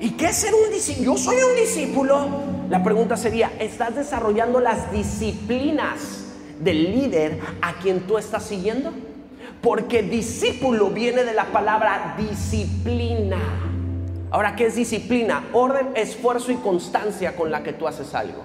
[0.00, 1.12] ¿Y qué es ser un discípulo?
[1.12, 2.28] Yo soy un discípulo.
[2.70, 6.24] La pregunta sería, ¿estás desarrollando las disciplinas
[6.58, 8.92] del líder a quien tú estás siguiendo?
[9.60, 13.38] Porque discípulo viene de la palabra disciplina.
[14.32, 15.44] Ahora, ¿qué es disciplina?
[15.52, 18.42] Orden, esfuerzo y constancia con la que tú haces algo.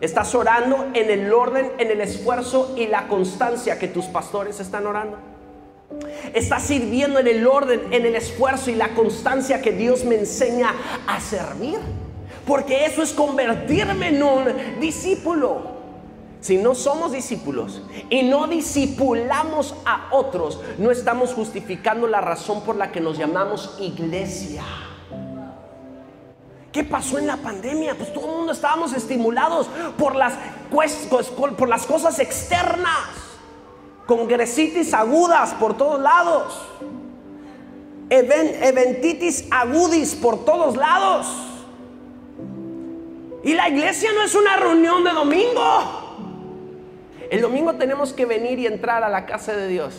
[0.00, 4.86] Estás orando en el orden, en el esfuerzo y la constancia que tus pastores están
[4.86, 5.18] orando.
[6.32, 10.74] Estás sirviendo en el orden, en el esfuerzo y la constancia que Dios me enseña
[11.06, 11.78] a servir.
[12.46, 14.44] Porque eso es convertirme en un
[14.80, 15.74] discípulo.
[16.40, 22.76] Si no somos discípulos y no discipulamos a otros, no estamos justificando la razón por
[22.76, 24.62] la que nos llamamos iglesia.
[26.74, 27.94] ¿Qué pasó en la pandemia?
[27.94, 30.34] Pues todo el mundo estábamos estimulados por las,
[31.56, 33.10] por las cosas externas,
[34.06, 36.60] congresitis agudas por todos lados,
[38.10, 41.28] eventitis agudis por todos lados.
[43.44, 46.24] Y la iglesia no es una reunión de domingo.
[47.30, 49.94] El domingo tenemos que venir y entrar a la casa de Dios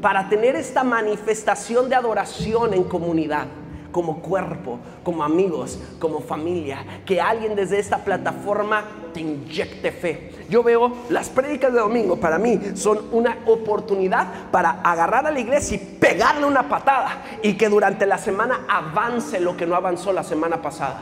[0.00, 3.46] para tener esta manifestación de adoración en comunidad,
[3.94, 10.32] como cuerpo, como amigos, como familia, que alguien desde esta plataforma te inyecte fe.
[10.50, 15.38] Yo veo las prédicas de domingo para mí son una oportunidad para agarrar a la
[15.38, 20.12] iglesia y pegarle una patada y que durante la semana avance lo que no avanzó
[20.12, 21.00] la semana pasada.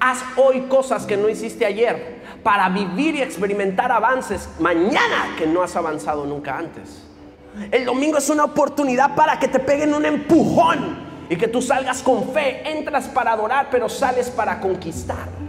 [0.00, 5.62] Haz hoy cosas que no hiciste ayer para vivir y experimentar avances mañana que no
[5.62, 7.02] has avanzado nunca antes.
[7.70, 11.01] El domingo es una oportunidad para que te peguen un empujón
[11.32, 12.60] y que tú salgas con fe.
[12.70, 15.41] Entras para adorar, pero sales para conquistar.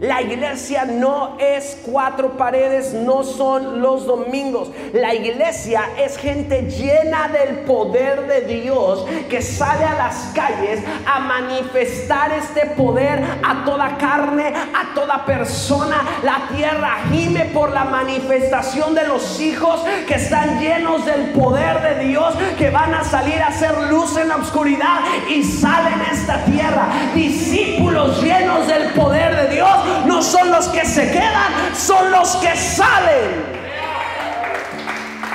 [0.00, 4.70] La iglesia no es cuatro paredes, no son los domingos.
[4.92, 11.18] La iglesia es gente llena del poder de Dios que sale a las calles a
[11.18, 15.96] manifestar este poder a toda carne, a toda persona.
[16.22, 22.06] La tierra gime por la manifestación de los hijos que están llenos del poder de
[22.06, 26.44] Dios, que van a salir a hacer luz en la oscuridad y salen a esta
[26.44, 26.88] tierra.
[27.16, 32.56] Discípulos llenos del poder de Dios no son los que se quedan, son los que
[32.56, 33.58] salen.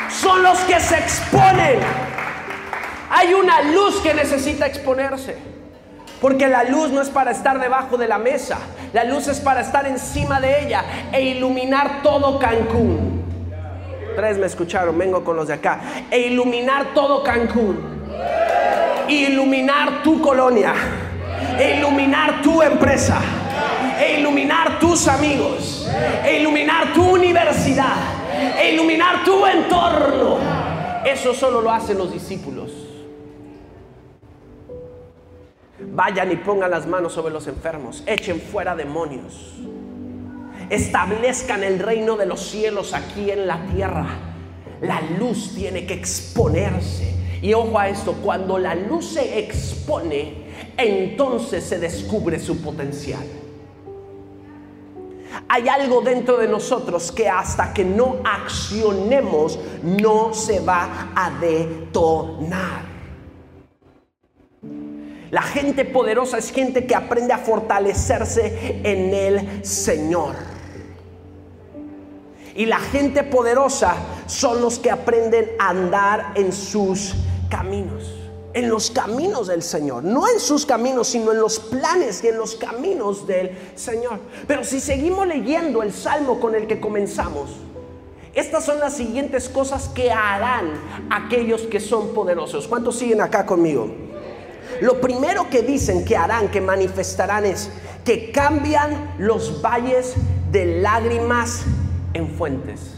[0.10, 1.80] Son los que se exponen.
[3.10, 5.38] Hay una luz que necesita exponerse.
[6.22, 8.58] Porque la luz no es para estar debajo de la mesa.
[8.94, 13.22] La luz es para estar encima de ella e iluminar todo Cancún.
[14.16, 15.82] Tres me escucharon, vengo con los de acá.
[16.10, 17.78] E iluminar todo Cancún.
[19.10, 20.74] Iluminar tu colonia.
[21.60, 23.20] E iluminar tu empresa
[24.04, 25.88] e iluminar tus amigos,
[26.26, 27.96] e iluminar tu universidad,
[28.60, 30.40] e iluminar tu entorno.
[31.06, 32.72] Eso solo lo hacen los discípulos.
[35.80, 39.54] Vayan y pongan las manos sobre los enfermos, echen fuera demonios,
[40.70, 44.08] establezcan el reino de los cielos aquí en la tierra.
[44.82, 47.14] La luz tiene que exponerse.
[47.42, 50.46] Y ojo a esto, cuando la luz se expone,
[50.78, 53.24] entonces se descubre su potencial.
[55.48, 62.94] Hay algo dentro de nosotros que hasta que no accionemos no se va a detonar.
[65.32, 70.36] La gente poderosa es gente que aprende a fortalecerse en el Señor.
[72.56, 73.96] Y la gente poderosa
[74.28, 77.16] son los que aprenden a andar en sus
[77.50, 78.23] caminos
[78.54, 82.38] en los caminos del Señor, no en sus caminos, sino en los planes y en
[82.38, 84.20] los caminos del Señor.
[84.48, 87.52] Pero si seguimos leyendo el salmo con el que comenzamos,
[88.34, 90.74] estas son las siguientes cosas que harán
[91.12, 92.68] aquellos que son poderosos.
[92.68, 93.94] ¿Cuántos siguen acá conmigo?
[94.82, 97.70] Lo primero que dicen que harán, que manifestarán es
[98.04, 100.16] que cambian los valles
[100.52, 101.64] de lágrimas
[102.14, 102.96] en fuentes.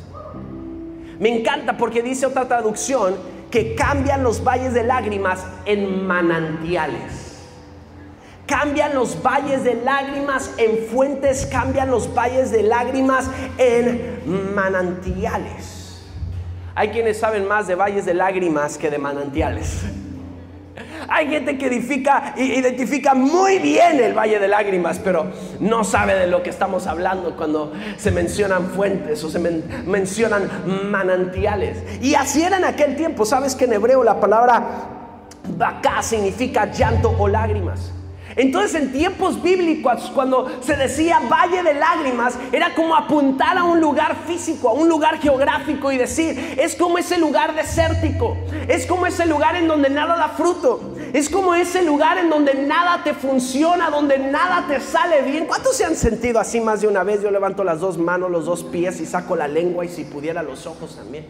[1.19, 3.15] Me encanta porque dice otra traducción
[3.55, 7.39] que cambian los valles de lágrimas en manantiales.
[8.45, 16.05] Cambian los valles de lágrimas en fuentes, cambian los valles de lágrimas en manantiales.
[16.75, 19.83] Hay quienes saben más de valles de lágrimas que de manantiales.
[21.07, 25.27] Hay gente que edifica, identifica muy bien el Valle de Lágrimas, pero
[25.59, 30.49] no sabe de lo que estamos hablando cuando se mencionan fuentes o se mencionan
[30.89, 31.83] manantiales.
[32.01, 33.25] Y así era en aquel tiempo.
[33.25, 34.63] Sabes que en hebreo la palabra
[35.57, 37.94] bacá significa llanto o lágrimas.
[38.35, 43.79] Entonces en tiempos bíblicos, cuando se decía valle de lágrimas, era como apuntar a un
[43.79, 49.05] lugar físico, a un lugar geográfico y decir, es como ese lugar desértico, es como
[49.05, 53.13] ese lugar en donde nada da fruto, es como ese lugar en donde nada te
[53.13, 55.45] funciona, donde nada te sale bien.
[55.45, 57.21] ¿Cuántos se han sentido así más de una vez?
[57.21, 60.43] Yo levanto las dos manos, los dos pies y saco la lengua y si pudiera
[60.43, 61.25] los ojos también.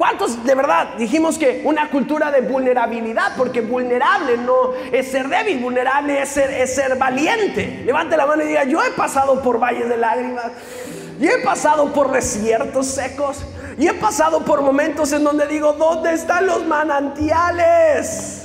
[0.00, 3.36] ¿Cuántos de verdad dijimos que una cultura de vulnerabilidad?
[3.36, 7.82] Porque vulnerable no es ser débil, vulnerable es ser, es ser valiente.
[7.84, 10.52] Levante la mano y diga, yo he pasado por valles de lágrimas,
[11.20, 13.44] y he pasado por desiertos secos,
[13.76, 18.39] y he pasado por momentos en donde digo, ¿dónde están los manantiales?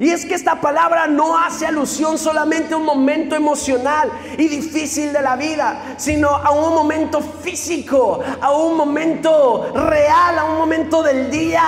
[0.00, 5.12] Y es que esta palabra no hace alusión solamente a un momento emocional y difícil
[5.12, 11.02] de la vida, sino a un momento físico, a un momento real, a un momento
[11.02, 11.62] del día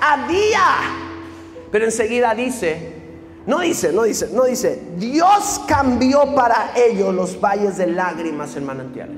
[0.00, 0.64] a día.
[1.70, 2.94] Pero enseguida dice,
[3.46, 8.66] no dice, no dice, no dice, Dios cambió para ellos los valles de lágrimas en
[8.66, 9.16] manantiales.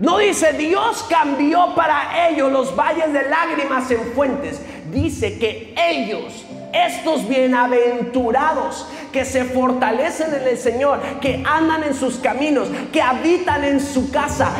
[0.00, 4.60] No dice Dios cambió para ellos los valles de lágrimas en fuentes.
[4.92, 12.16] Dice que ellos estos bienaventurados que se fortalecen en el Señor, que andan en sus
[12.16, 14.50] caminos, que habitan en su casa,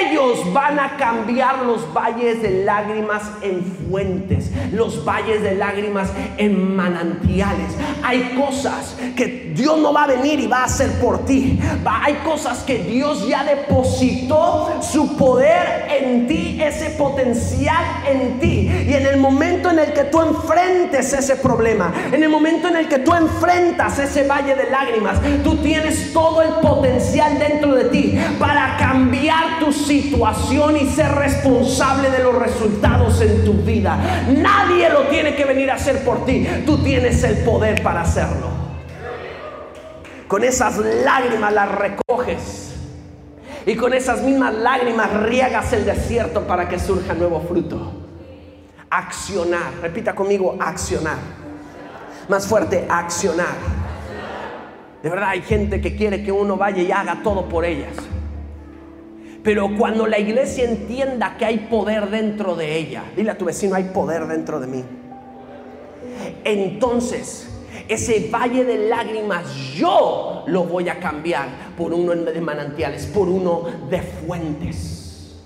[0.00, 6.76] ellos van a cambiar los valles de lágrimas en fuentes, los valles de lágrimas en
[6.76, 7.72] manantiales.
[8.02, 11.58] Hay cosas que Dios no va a venir y va a hacer por ti.
[11.84, 18.70] Hay cosas que Dios ya depositó su poder en ti, ese potencial en ti.
[18.88, 22.76] Y en el momento en el que tú enfrentes ese problema, en el momento en
[22.76, 27.84] el que tú enfrentas ese valle de lágrimas, tú tienes todo el potencial dentro de
[27.84, 33.98] ti para cambiar tu situación y ser responsable de los resultados en tu vida.
[34.28, 36.46] Nadie lo tiene que venir a hacer por ti.
[36.66, 38.48] Tú tienes el poder para hacerlo.
[40.28, 42.74] Con esas lágrimas las recoges.
[43.66, 47.92] Y con esas mismas lágrimas riegas el desierto para que surja nuevo fruto.
[48.88, 49.72] Accionar.
[49.82, 51.39] Repita conmigo, accionar.
[52.28, 53.54] Más fuerte, accionar.
[55.02, 57.96] De verdad hay gente que quiere que uno vaya y haga todo por ellas.
[59.42, 63.74] Pero cuando la iglesia entienda que hay poder dentro de ella, dile a tu vecino,
[63.74, 64.84] hay poder dentro de mí.
[66.44, 67.48] Entonces,
[67.88, 73.64] ese valle de lágrimas yo lo voy a cambiar por uno de manantiales, por uno
[73.88, 75.40] de fuentes.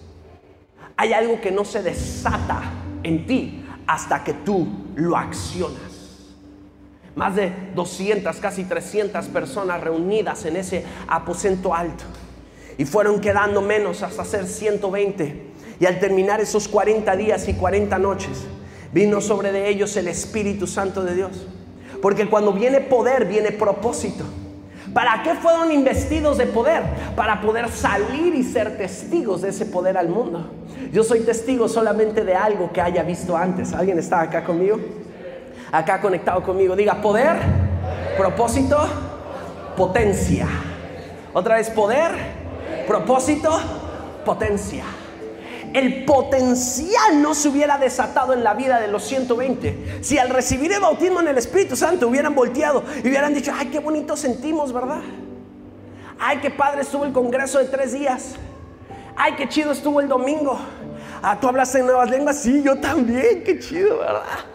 [0.96, 2.62] Hay algo que no se desata
[3.02, 4.66] en ti hasta que tú
[4.96, 5.93] lo accionas.
[7.14, 12.04] Más de 200, casi 300 personas reunidas en ese aposento alto.
[12.76, 15.54] Y fueron quedando menos hasta ser 120.
[15.78, 18.44] Y al terminar esos 40 días y 40 noches,
[18.92, 21.46] vino sobre de ellos el Espíritu Santo de Dios.
[22.02, 24.24] Porque cuando viene poder, viene propósito.
[24.92, 26.82] ¿Para qué fueron investidos de poder?
[27.16, 30.50] Para poder salir y ser testigos de ese poder al mundo.
[30.92, 33.72] Yo soy testigo solamente de algo que haya visto antes.
[33.72, 34.78] ¿Alguien está acá conmigo?
[35.74, 36.76] Acá conectado conmigo.
[36.76, 37.36] Diga poder,
[38.16, 38.78] propósito,
[39.76, 40.46] potencia.
[41.32, 42.12] Otra vez poder,
[42.86, 43.50] propósito,
[44.24, 44.84] potencia.
[45.72, 50.72] El potencial no se hubiera desatado en la vida de los 120 si al recibir
[50.72, 54.72] el bautismo en el Espíritu Santo hubieran volteado y hubieran dicho, ay, qué bonito sentimos,
[54.72, 55.00] ¿verdad?
[56.20, 58.36] Ay, qué padre estuvo el congreso de tres días.
[59.16, 60.56] Ay, qué chido estuvo el domingo.
[61.20, 64.53] Ah, tú hablas en nuevas lenguas, sí, yo también, qué chido, ¿verdad?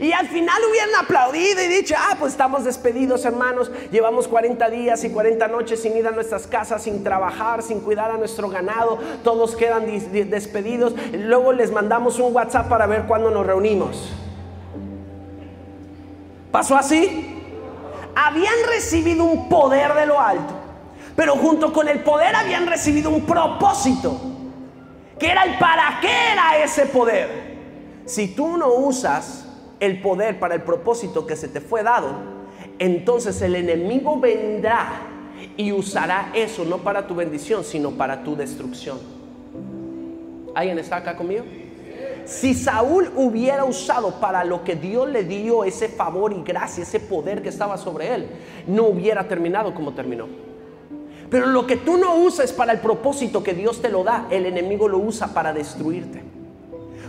[0.00, 5.04] Y al final hubieran aplaudido y dicho, ah, pues estamos despedidos hermanos, llevamos 40 días
[5.04, 8.98] y 40 noches sin ir a nuestras casas, sin trabajar, sin cuidar a nuestro ganado,
[9.22, 9.86] todos quedan
[10.30, 10.94] despedidos.
[11.12, 14.12] Luego les mandamos un WhatsApp para ver cuándo nos reunimos.
[16.50, 17.42] ¿Pasó así?
[18.14, 20.54] Habían recibido un poder de lo alto,
[21.14, 24.18] pero junto con el poder habían recibido un propósito,
[25.18, 27.56] que era el para qué era ese poder.
[28.06, 29.45] Si tú no usas
[29.80, 32.14] el poder para el propósito que se te fue dado,
[32.78, 35.02] entonces el enemigo vendrá
[35.56, 38.98] y usará eso no para tu bendición, sino para tu destrucción.
[40.54, 41.44] ¿Alguien está acá conmigo?
[42.24, 46.98] Si Saúl hubiera usado para lo que Dios le dio ese favor y gracia, ese
[46.98, 48.26] poder que estaba sobre él,
[48.66, 50.26] no hubiera terminado como terminó.
[51.30, 54.46] Pero lo que tú no usas para el propósito que Dios te lo da, el
[54.46, 56.22] enemigo lo usa para destruirte.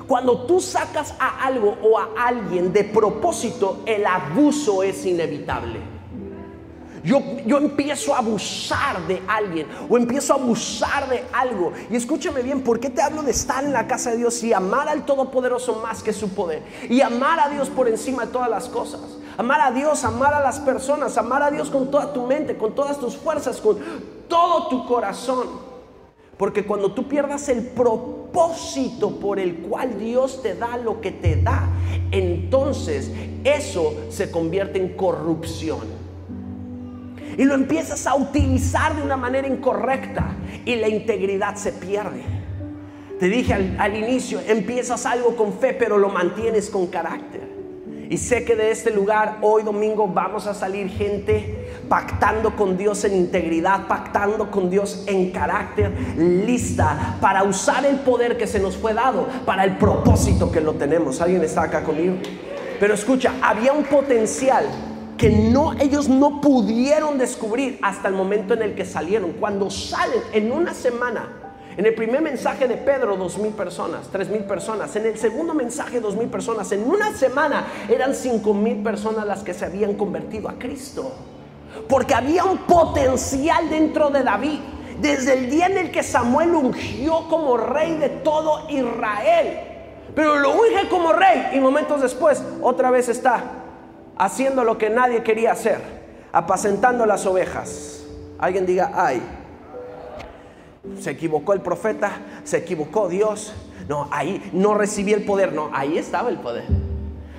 [0.08, 5.98] Cuando tú sacas a algo o a alguien de propósito, el abuso es inevitable.
[7.04, 11.72] Yo, yo, empiezo a abusar de alguien o empiezo a abusar de algo.
[11.90, 14.52] Y escúchame bien, ¿por qué te hablo de estar en la casa de Dios y
[14.52, 16.64] amar al Todopoderoso más que su poder?
[16.90, 19.02] Y amar a Dios por encima de todas las cosas.
[19.38, 22.76] Amar a Dios, amar a las personas, amar a Dios con toda tu mente, con
[22.76, 23.78] todas tus fuerzas, con
[24.28, 25.48] todo tu corazón.
[26.38, 28.17] Porque cuando tú pierdas el propósito
[29.20, 31.70] por el cual Dios te da lo que te da,
[32.12, 33.12] entonces
[33.44, 35.98] eso se convierte en corrupción.
[37.38, 42.24] Y lo empiezas a utilizar de una manera incorrecta y la integridad se pierde.
[43.20, 47.48] Te dije al, inicio, empiezas algo con fe, pero lo mantienes con carácter.
[48.10, 53.04] Y sé que de este lugar hoy domingo vamos a salir gente pactando con Dios
[53.04, 58.78] en integridad, pactando con Dios en carácter, lista para usar el poder que se nos
[58.78, 61.22] fue dado para el propósito que lo tenemos.
[61.22, 62.16] ¿Alguien está acá conmigo?
[62.80, 64.66] Pero escucha, había un potencial
[65.18, 69.34] que no ellos no pudieron descubrir hasta el momento en el que salieron.
[69.34, 71.28] Cuando salen en una semana,
[71.76, 74.96] en el primer mensaje de Pedro, dos mil personas, tres mil personas.
[74.96, 76.72] En el segundo mensaje, dos mil personas.
[76.72, 81.12] En una semana eran cinco mil personas las que se habían convertido a Cristo.
[81.88, 84.60] Porque había un potencial dentro de David.
[85.00, 89.60] Desde el día en el que Samuel ungió como rey de todo Israel.
[90.16, 93.44] Pero lo unge como rey y momentos después otra vez está
[94.18, 95.80] haciendo lo que nadie quería hacer.
[96.32, 98.04] Apacentando las ovejas.
[98.40, 99.22] Alguien diga, ay.
[101.00, 102.14] Se equivocó el profeta,
[102.44, 103.54] se equivocó Dios.
[103.88, 105.54] No, ahí no recibí el poder.
[105.54, 106.66] No, ahí estaba el poder.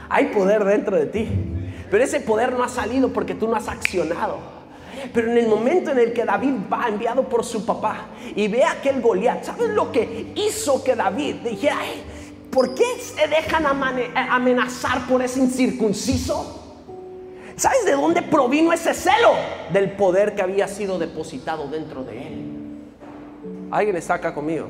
[0.09, 1.58] Hay poder dentro de ti.
[1.91, 4.39] Pero ese poder no ha salido porque tú no has accionado.
[5.15, 8.65] Pero en el momento en el que David va enviado por su papá y ve
[8.65, 12.03] a aquel Goliat, ¿sabes lo que hizo que David dijera, "Ay,
[12.51, 16.55] ¿por qué se dejan amane- amenazar por ese incircunciso?
[17.57, 19.33] ¿Sabes de dónde provino ese celo?
[19.73, 22.55] Del poder que había sido depositado dentro de él.
[23.71, 24.69] ¿Alguien está acá conmigo?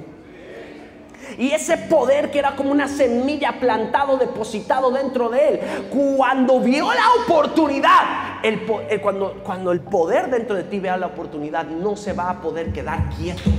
[1.37, 5.61] Y ese poder que era como una semilla plantado, depositado dentro de él,
[5.91, 11.09] cuando vio la oportunidad, el eh, cuando, cuando el poder dentro de ti vea la
[11.09, 13.51] oportunidad, no se va a poder quedar quieto.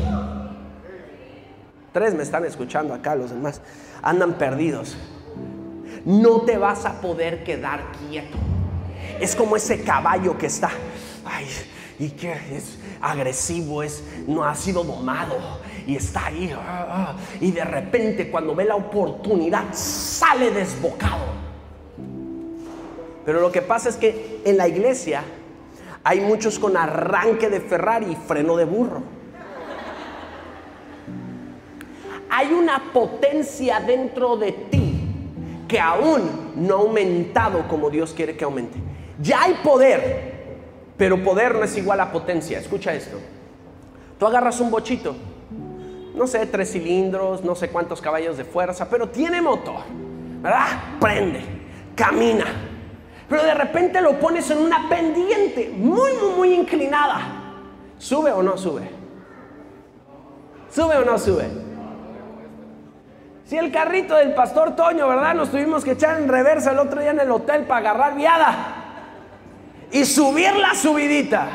[1.92, 3.62] Tres me están escuchando acá, los demás
[4.02, 4.96] andan perdidos.
[6.06, 8.38] No te vas a poder quedar quieto.
[9.20, 10.70] Es como ese caballo que está,
[11.26, 11.46] ay,
[12.00, 15.36] y que es agresivo, es, no ha sido domado
[15.86, 16.52] y está ahí.
[16.56, 21.26] ah, ah, y de repente cuando ve la oportunidad sale desbocado.
[23.26, 25.24] Pero lo que pasa es que en la iglesia
[26.04, 29.04] hay muchos con arranque de Ferrari y freno de burro.
[32.32, 35.02] Hay una potencia dentro de ti
[35.68, 38.80] que aún no ha aumentado como Dios quiere que aumente.
[39.22, 40.39] Ya hay poder,
[41.00, 42.60] pero poder no es igual a potencia.
[42.60, 43.18] Escucha esto.
[44.20, 45.16] Tú agarras un bochito,
[46.14, 49.80] no sé, tres cilindros, no sé cuántos caballos de fuerza, pero tiene motor,
[50.42, 50.68] ¿verdad?
[51.00, 51.42] Prende,
[51.96, 52.44] camina.
[53.30, 57.22] Pero de repente lo pones en una pendiente muy, muy, muy inclinada.
[57.98, 58.90] ¿Sube o no sube?
[60.70, 61.48] ¿Sube o no sube?
[63.46, 65.34] Si el carrito del pastor Toño, ¿verdad?
[65.34, 68.79] Nos tuvimos que echar en reversa el otro día en el hotel para agarrar viada
[69.92, 71.48] y subir la subidita.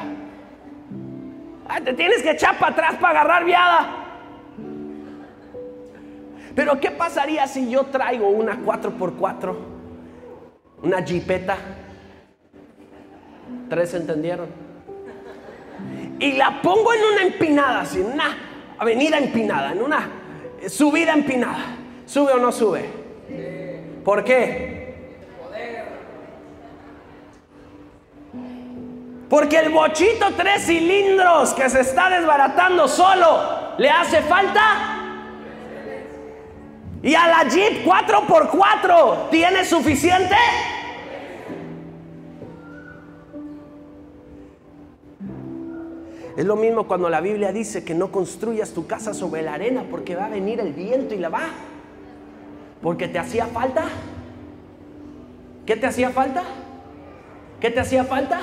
[1.85, 4.05] Te tienes que echar para atrás para agarrar viada.
[6.55, 9.57] Pero ¿qué pasaría si yo traigo una 4x4?
[10.83, 11.57] Una jipeta.
[13.69, 14.49] ¿Tres entendieron?
[16.21, 18.37] Y la pongo en una empinada, así, en una
[18.79, 20.09] avenida empinada, en una
[20.69, 21.77] subida empinada.
[22.07, 22.85] ¿Sube o no sube?
[24.05, 24.74] ¿Por qué?
[29.35, 34.61] Porque el bochito tres cilindros que se está desbaratando solo, ¿le hace falta?
[37.03, 40.37] Y a la Jeep 4x4, ¿tiene suficiente?
[46.37, 49.83] Es lo mismo cuando la Biblia dice que no construyas tu casa sobre la arena
[49.91, 51.49] porque va a venir el viento y la va.
[52.81, 53.83] Porque te hacía falta.
[55.67, 56.45] ¿Qué te hacía falta?
[57.59, 58.39] ¿Qué te hacía falta?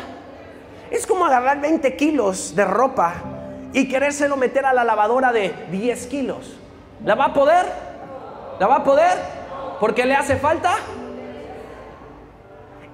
[0.92, 3.14] Es como agarrar 20 kilos de ropa
[3.72, 6.58] y querérselo meter a la lavadora de 10 kilos.
[7.06, 7.66] ¿La va a poder?
[8.60, 9.18] ¿La va a poder?
[9.80, 10.76] ¿Por qué le hace falta?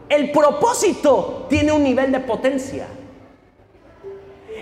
[0.08, 2.88] El propósito tiene un nivel de potencia.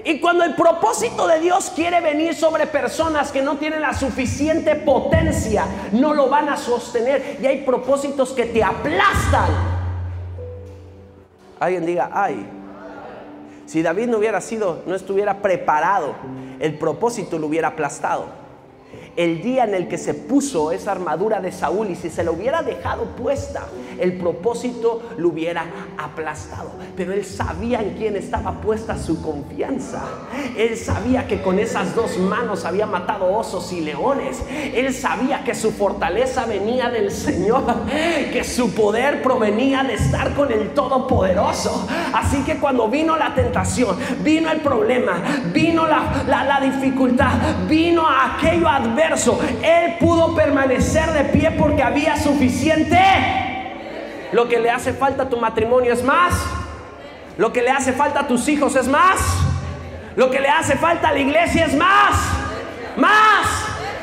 [0.06, 4.76] Y cuando el propósito de Dios quiere venir sobre personas que no tienen la suficiente
[4.76, 7.38] potencia, no lo van a sostener.
[7.42, 9.50] Y hay propósitos que te aplastan.
[11.60, 12.46] Alguien diga, ay,
[13.66, 16.13] si David no hubiera sido, no estuviera preparado,
[16.59, 18.45] el propósito lo hubiera aplastado.
[19.16, 22.34] El día en el que se puso esa armadura de Saúl y si se lo
[22.34, 25.66] hubiera dejado puesta, el propósito lo hubiera
[25.97, 26.72] aplastado.
[26.97, 30.03] Pero él sabía en quién estaba puesta su confianza.
[30.57, 34.43] Él sabía que con esas dos manos había matado osos y leones.
[34.74, 37.63] Él sabía que su fortaleza venía del Señor,
[38.34, 41.88] que su poder provenía de estar con el Todopoderoso.
[42.13, 45.22] Así que cuando vino la tentación, vino el problema,
[45.53, 47.32] vino la, la, la dificultad,
[47.70, 49.05] vino aquello adverso
[49.64, 52.99] él pudo permanecer de pie porque había suficiente.
[54.32, 56.34] Lo que le hace falta a tu matrimonio es más.
[57.38, 59.20] Lo que le hace falta a tus hijos es más.
[60.16, 62.16] Lo que le hace falta a la iglesia es más.
[62.97, 63.47] Más.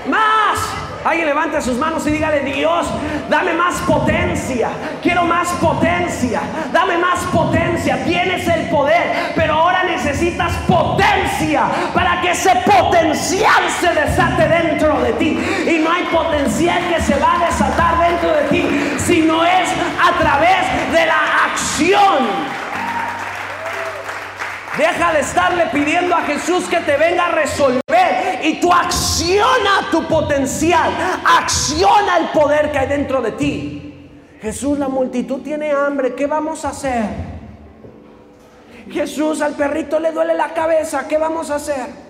[0.06, 0.81] Más.
[1.04, 2.86] Alguien levante sus manos y dígale, Dios,
[3.28, 4.70] dame más potencia.
[5.02, 6.40] Quiero más potencia.
[6.72, 8.04] Dame más potencia.
[8.04, 15.12] Tienes el poder, pero ahora necesitas potencia para que ese potencial se desate dentro de
[15.14, 15.38] ti.
[15.66, 19.68] Y no hay potencial que se va a desatar dentro de ti, sino es
[20.00, 22.62] a través de la acción.
[24.78, 27.81] Deja de estarle pidiendo a Jesús que te venga a resolver
[28.42, 30.90] y tú acciona tu potencial,
[31.24, 34.10] acciona el poder que hay dentro de ti.
[34.40, 37.04] Jesús, la multitud tiene hambre, ¿qué vamos a hacer?
[38.90, 42.01] Jesús, al perrito le duele la cabeza, ¿qué vamos a hacer?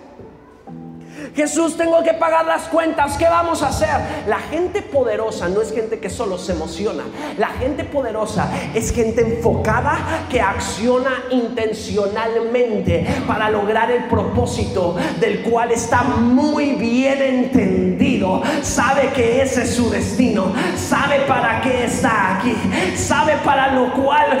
[1.35, 3.89] Jesús, tengo que pagar las cuentas, ¿qué vamos a hacer?
[4.27, 7.03] La gente poderosa no es gente que solo se emociona.
[7.39, 15.71] La gente poderosa es gente enfocada que acciona intencionalmente para lograr el propósito del cual
[15.71, 18.43] está muy bien entendido.
[18.61, 22.55] Sabe que ese es su destino, sabe para qué está aquí,
[22.95, 24.37] sabe para lo cual,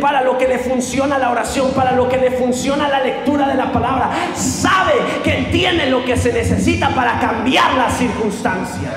[0.00, 3.54] para lo que le funciona la oración, para lo que le funciona la lectura de
[3.54, 4.92] la palabra, sabe
[5.24, 8.90] que tiene lo que se necesita para cambiar la circunstancia.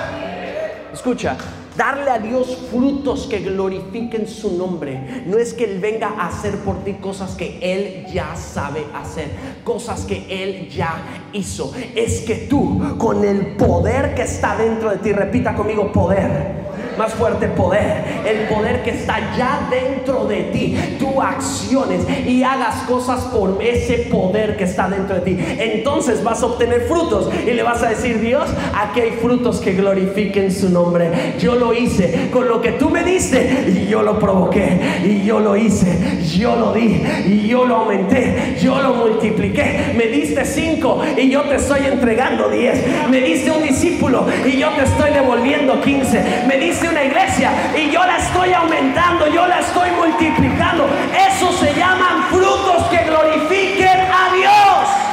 [0.91, 1.37] Escucha,
[1.79, 5.23] darle a Dios frutos que glorifiquen su nombre.
[5.25, 9.29] No es que Él venga a hacer por ti cosas que Él ya sabe hacer,
[9.63, 11.01] cosas que Él ya
[11.31, 11.73] hizo.
[11.95, 16.59] Es que tú, con el poder que está dentro de ti, repita conmigo poder
[16.99, 22.75] más fuerte poder, el poder que está ya dentro de ti, tú acciones y hagas
[22.83, 25.37] cosas por ese poder que está dentro de ti.
[25.39, 29.73] Entonces vas a obtener frutos y le vas a decir, Dios, aquí hay frutos que
[29.73, 31.35] glorifiquen su nombre.
[31.39, 35.39] Yo lo hice con lo que tú me diste y yo lo provoqué y yo
[35.39, 39.93] lo hice, yo lo di y yo lo aumenté, yo lo multipliqué.
[39.95, 42.83] Me diste cinco y yo te estoy entregando diez.
[43.09, 46.23] Me diste un discípulo y yo te estoy devolviendo quince.
[46.47, 50.87] Me diste una iglesia y yo la estoy aumentando, yo la estoy multiplicando.
[51.29, 55.09] Eso se llaman frutos que glorifiquen a Dios.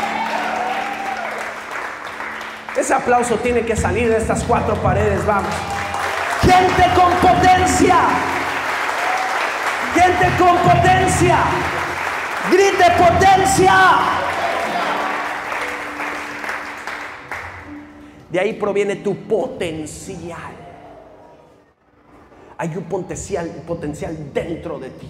[2.76, 5.48] Ese aplauso tiene que salir de estas cuatro paredes, vamos.
[6.57, 7.96] Gente con potencia.
[9.94, 11.38] Gente con potencia.
[12.50, 13.74] Grite potencia.
[18.30, 20.66] De ahí proviene tu potencial
[22.59, 25.09] hay un potencial, potencial dentro de ti.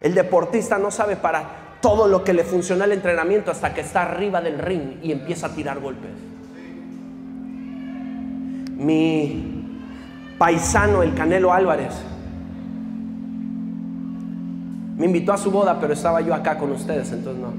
[0.00, 4.02] El deportista no sabe para todo lo que le funciona el entrenamiento hasta que está
[4.02, 6.10] arriba del ring y empieza a tirar golpes.
[8.76, 9.64] Mi
[10.38, 11.94] paisano, el Canelo Álvarez,
[14.96, 17.52] me invitó a su boda, pero estaba yo acá con ustedes, entonces no,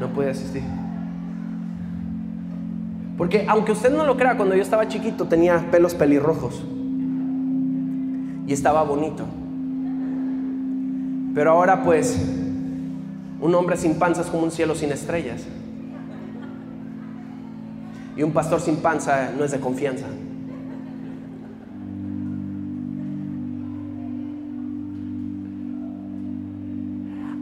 [0.00, 0.62] no pude asistir.
[3.16, 6.62] Porque aunque usted no lo crea, cuando yo estaba chiquito tenía pelos pelirrojos.
[8.46, 9.24] Y estaba bonito.
[11.34, 12.18] Pero ahora pues
[13.40, 15.46] un hombre sin panza es como un cielo sin estrellas.
[18.16, 20.06] Y un pastor sin panza no es de confianza.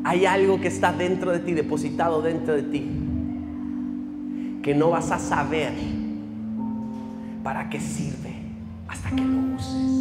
[0.04, 2.90] Hay algo que está dentro de ti, depositado dentro de ti,
[4.62, 5.72] que no vas a saber
[7.42, 8.34] para qué sirve
[8.88, 9.94] hasta que lo uses.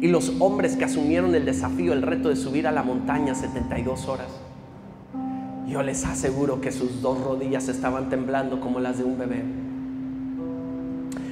[0.00, 4.08] Y los hombres que asumieron el desafío, el reto de subir a la montaña 72
[4.08, 4.28] horas,
[5.68, 9.44] yo les aseguro que sus dos rodillas estaban temblando como las de un bebé.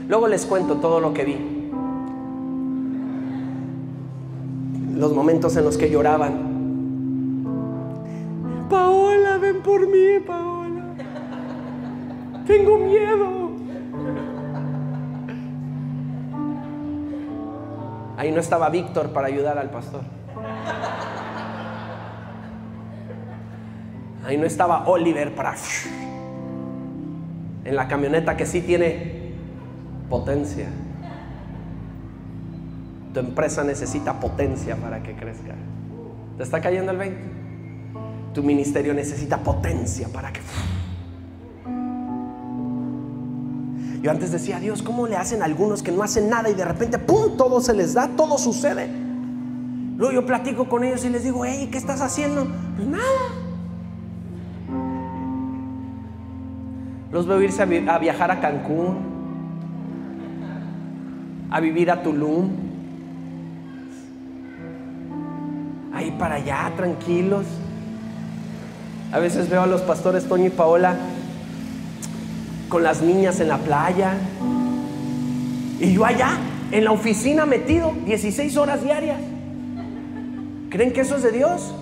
[0.09, 1.39] Luego les cuento todo lo que vi.
[4.95, 6.55] Los momentos en los que lloraban.
[8.69, 10.85] Paola, ven por mí, Paola.
[12.47, 13.51] Tengo miedo.
[18.17, 20.16] Ahí no estaba Víctor para ayudar al pastor.
[24.27, 25.55] Ahí no estaba Oliver para...
[27.65, 29.33] En la camioneta que sí tiene
[30.11, 30.67] potencia.
[33.15, 35.55] Tu empresa necesita potencia para que crezca.
[36.37, 37.21] ¿Te está cayendo el 20?
[38.35, 40.41] Tu ministerio necesita potencia para que...
[44.03, 46.99] Yo antes decía, Dios, ¿cómo le hacen algunos que no hacen nada y de repente,
[46.99, 48.89] ¡pum!, todo se les da, todo sucede.
[49.97, 52.47] Luego yo platico con ellos y les digo, hey, ¿qué estás haciendo?
[52.77, 53.36] Pues nada.
[57.17, 58.99] Los veo irse a, viajar a Cancún,
[61.51, 62.51] a vivir a Tulum,
[65.95, 67.47] ahí para allá, tranquilos.
[69.13, 70.95] A veces veo a los pastores Toño y Paola
[72.69, 74.13] con las niñas en la playa.
[75.81, 76.33] Y yo allá,
[76.71, 79.21] en la oficina metido, 16 horas diarias.
[80.69, 81.75] ¿Creen que eso es de Dios?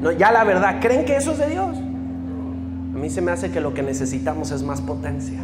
[0.00, 1.76] No, ya la verdad, ¿creen que eso es de Dios?
[2.96, 5.38] A mí se me hace que lo que necesitamos es más potencia.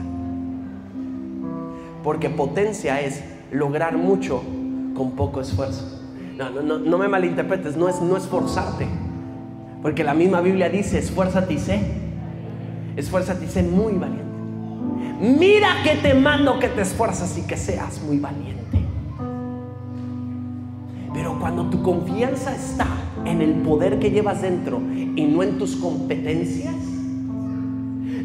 [2.02, 4.42] Porque potencia es lograr mucho
[4.96, 6.00] con poco esfuerzo.
[6.56, 8.86] No, me malinterpretes, no es no esforzarte.
[9.82, 11.80] Porque la misma Biblia dice, esfuérzate y sé.
[12.96, 14.24] Esfuérzate y sé muy valiente.
[15.20, 18.78] Mira que te mando que te esfuerzas y que seas muy valiente.
[21.12, 22.86] Pero cuando tu confianza está
[23.26, 26.91] en el poder que llevas dentro y no en tus competencias,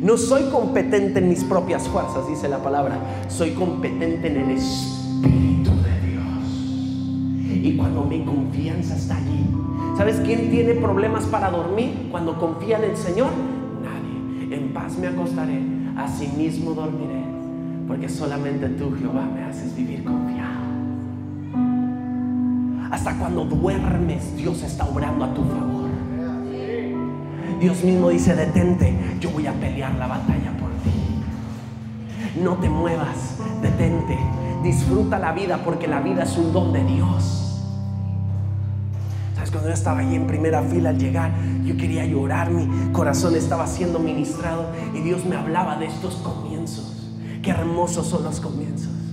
[0.02, 5.72] no soy competente en mis propias fuerzas, dice la palabra, soy competente en el Espíritu
[5.72, 7.64] de Dios.
[7.64, 9.46] Y cuando mi confianza está allí,
[9.98, 13.30] ¿sabes quién tiene problemas para dormir cuando confía en el Señor?
[13.82, 14.56] Nadie.
[14.56, 15.62] En paz me acostaré,
[15.98, 17.24] asimismo dormiré,
[17.88, 20.68] porque solamente tú, Jehová, me haces vivir confiado.
[22.92, 25.87] Hasta cuando duermes, Dios está obrando a tu favor.
[27.60, 32.40] Dios mismo dice, detente, yo voy a pelear la batalla por ti.
[32.42, 34.18] No te muevas, detente,
[34.64, 37.64] disfruta la vida porque la vida es un don de Dios.
[39.36, 39.52] ¿Sabes?
[39.52, 41.32] Cuando yo estaba ahí en primera fila al llegar,
[41.64, 47.12] yo quería llorar, mi corazón estaba siendo ministrado y Dios me hablaba de estos comienzos.
[47.42, 49.07] Qué hermosos son los comienzos.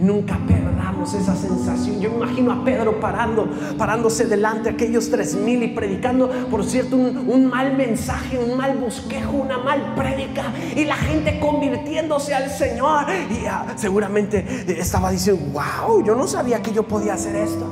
[0.00, 2.00] Nunca perdamos esa sensación.
[2.00, 3.46] Yo me imagino a Pedro parando,
[3.76, 8.78] parándose delante de aquellos tres mil y predicando, por cierto, un, mal mensaje, un mal
[8.78, 10.44] bosquejo, una mal prédica
[10.74, 13.06] y la gente convirtiéndose al Señor.
[13.10, 17.66] Y ah, seguramente estaba diciendo, wow, yo no sabía que yo podía hacer esto.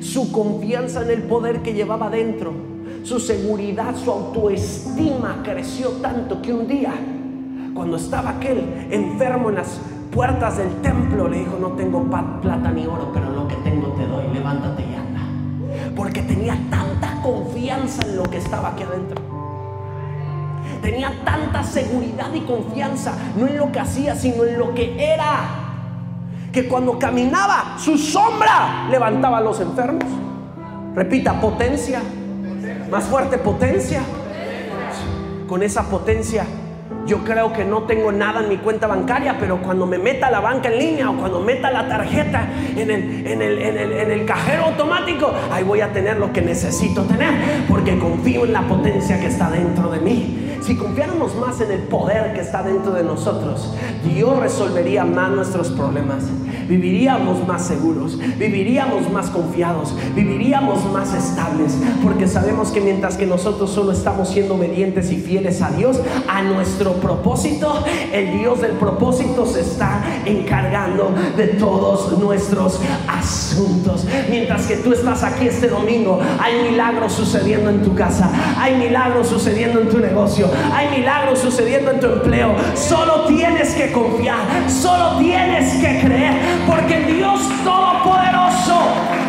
[0.00, 2.52] Su confianza en el poder que llevaba dentro,
[3.04, 6.94] su seguridad, su autoestima creció tanto que un día,
[7.74, 9.78] cuando estaba aquel enfermo en las
[10.10, 14.06] puertas del templo le dijo, no tengo plata ni oro, pero lo que tengo te
[14.06, 15.20] doy, levántate y anda.
[15.94, 19.22] Porque tenía tanta confianza en lo que estaba aquí adentro.
[20.82, 25.40] Tenía tanta seguridad y confianza, no en lo que hacía, sino en lo que era.
[26.52, 30.04] Que cuando caminaba, su sombra levantaba a los enfermos.
[30.94, 32.00] Repita, potencia.
[32.90, 34.00] Más fuerte, potencia.
[35.48, 36.44] Con esa potencia
[37.06, 40.40] yo creo que no tengo nada en mi cuenta bancaria, pero cuando me meta la
[40.40, 44.10] banca en línea o cuando meta la tarjeta en el, en el, en el, en
[44.10, 48.62] el cajero automático, ahí voy a tener lo que necesito tener, porque confío en la
[48.62, 50.58] potencia que está dentro de mí.
[50.60, 53.72] Si confiáramos más en el poder que está dentro de nosotros,
[54.04, 56.24] Dios resolvería más nuestros problemas.
[56.68, 63.70] Viviríamos más seguros, viviríamos más confiados, viviríamos más estables, porque sabemos que mientras que nosotros
[63.70, 69.46] solo estamos siendo obedientes y fieles a Dios, a nuestro propósito, el Dios del propósito
[69.46, 74.06] se está encargando de todos nuestros asuntos.
[74.28, 79.28] Mientras que tú estás aquí este domingo, hay milagros sucediendo en tu casa, hay milagros
[79.28, 82.54] sucediendo en tu negocio, hay milagros sucediendo en tu empleo.
[82.74, 84.38] Solo tienes que confiar,
[84.68, 86.34] solo tienes que creer,
[86.66, 88.78] porque Dios Todopoderoso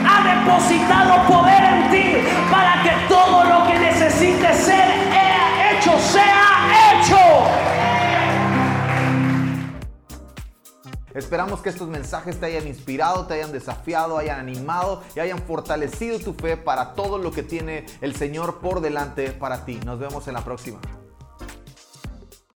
[0.08, 4.88] ha depositado poder en ti para que todo lo que necesites ser
[5.72, 7.18] hecho sea hecho.
[11.14, 16.20] Esperamos que estos mensajes te hayan inspirado, te hayan desafiado, hayan animado y hayan fortalecido
[16.20, 19.80] tu fe para todo lo que tiene el Señor por delante para ti.
[19.84, 20.80] Nos vemos en la próxima.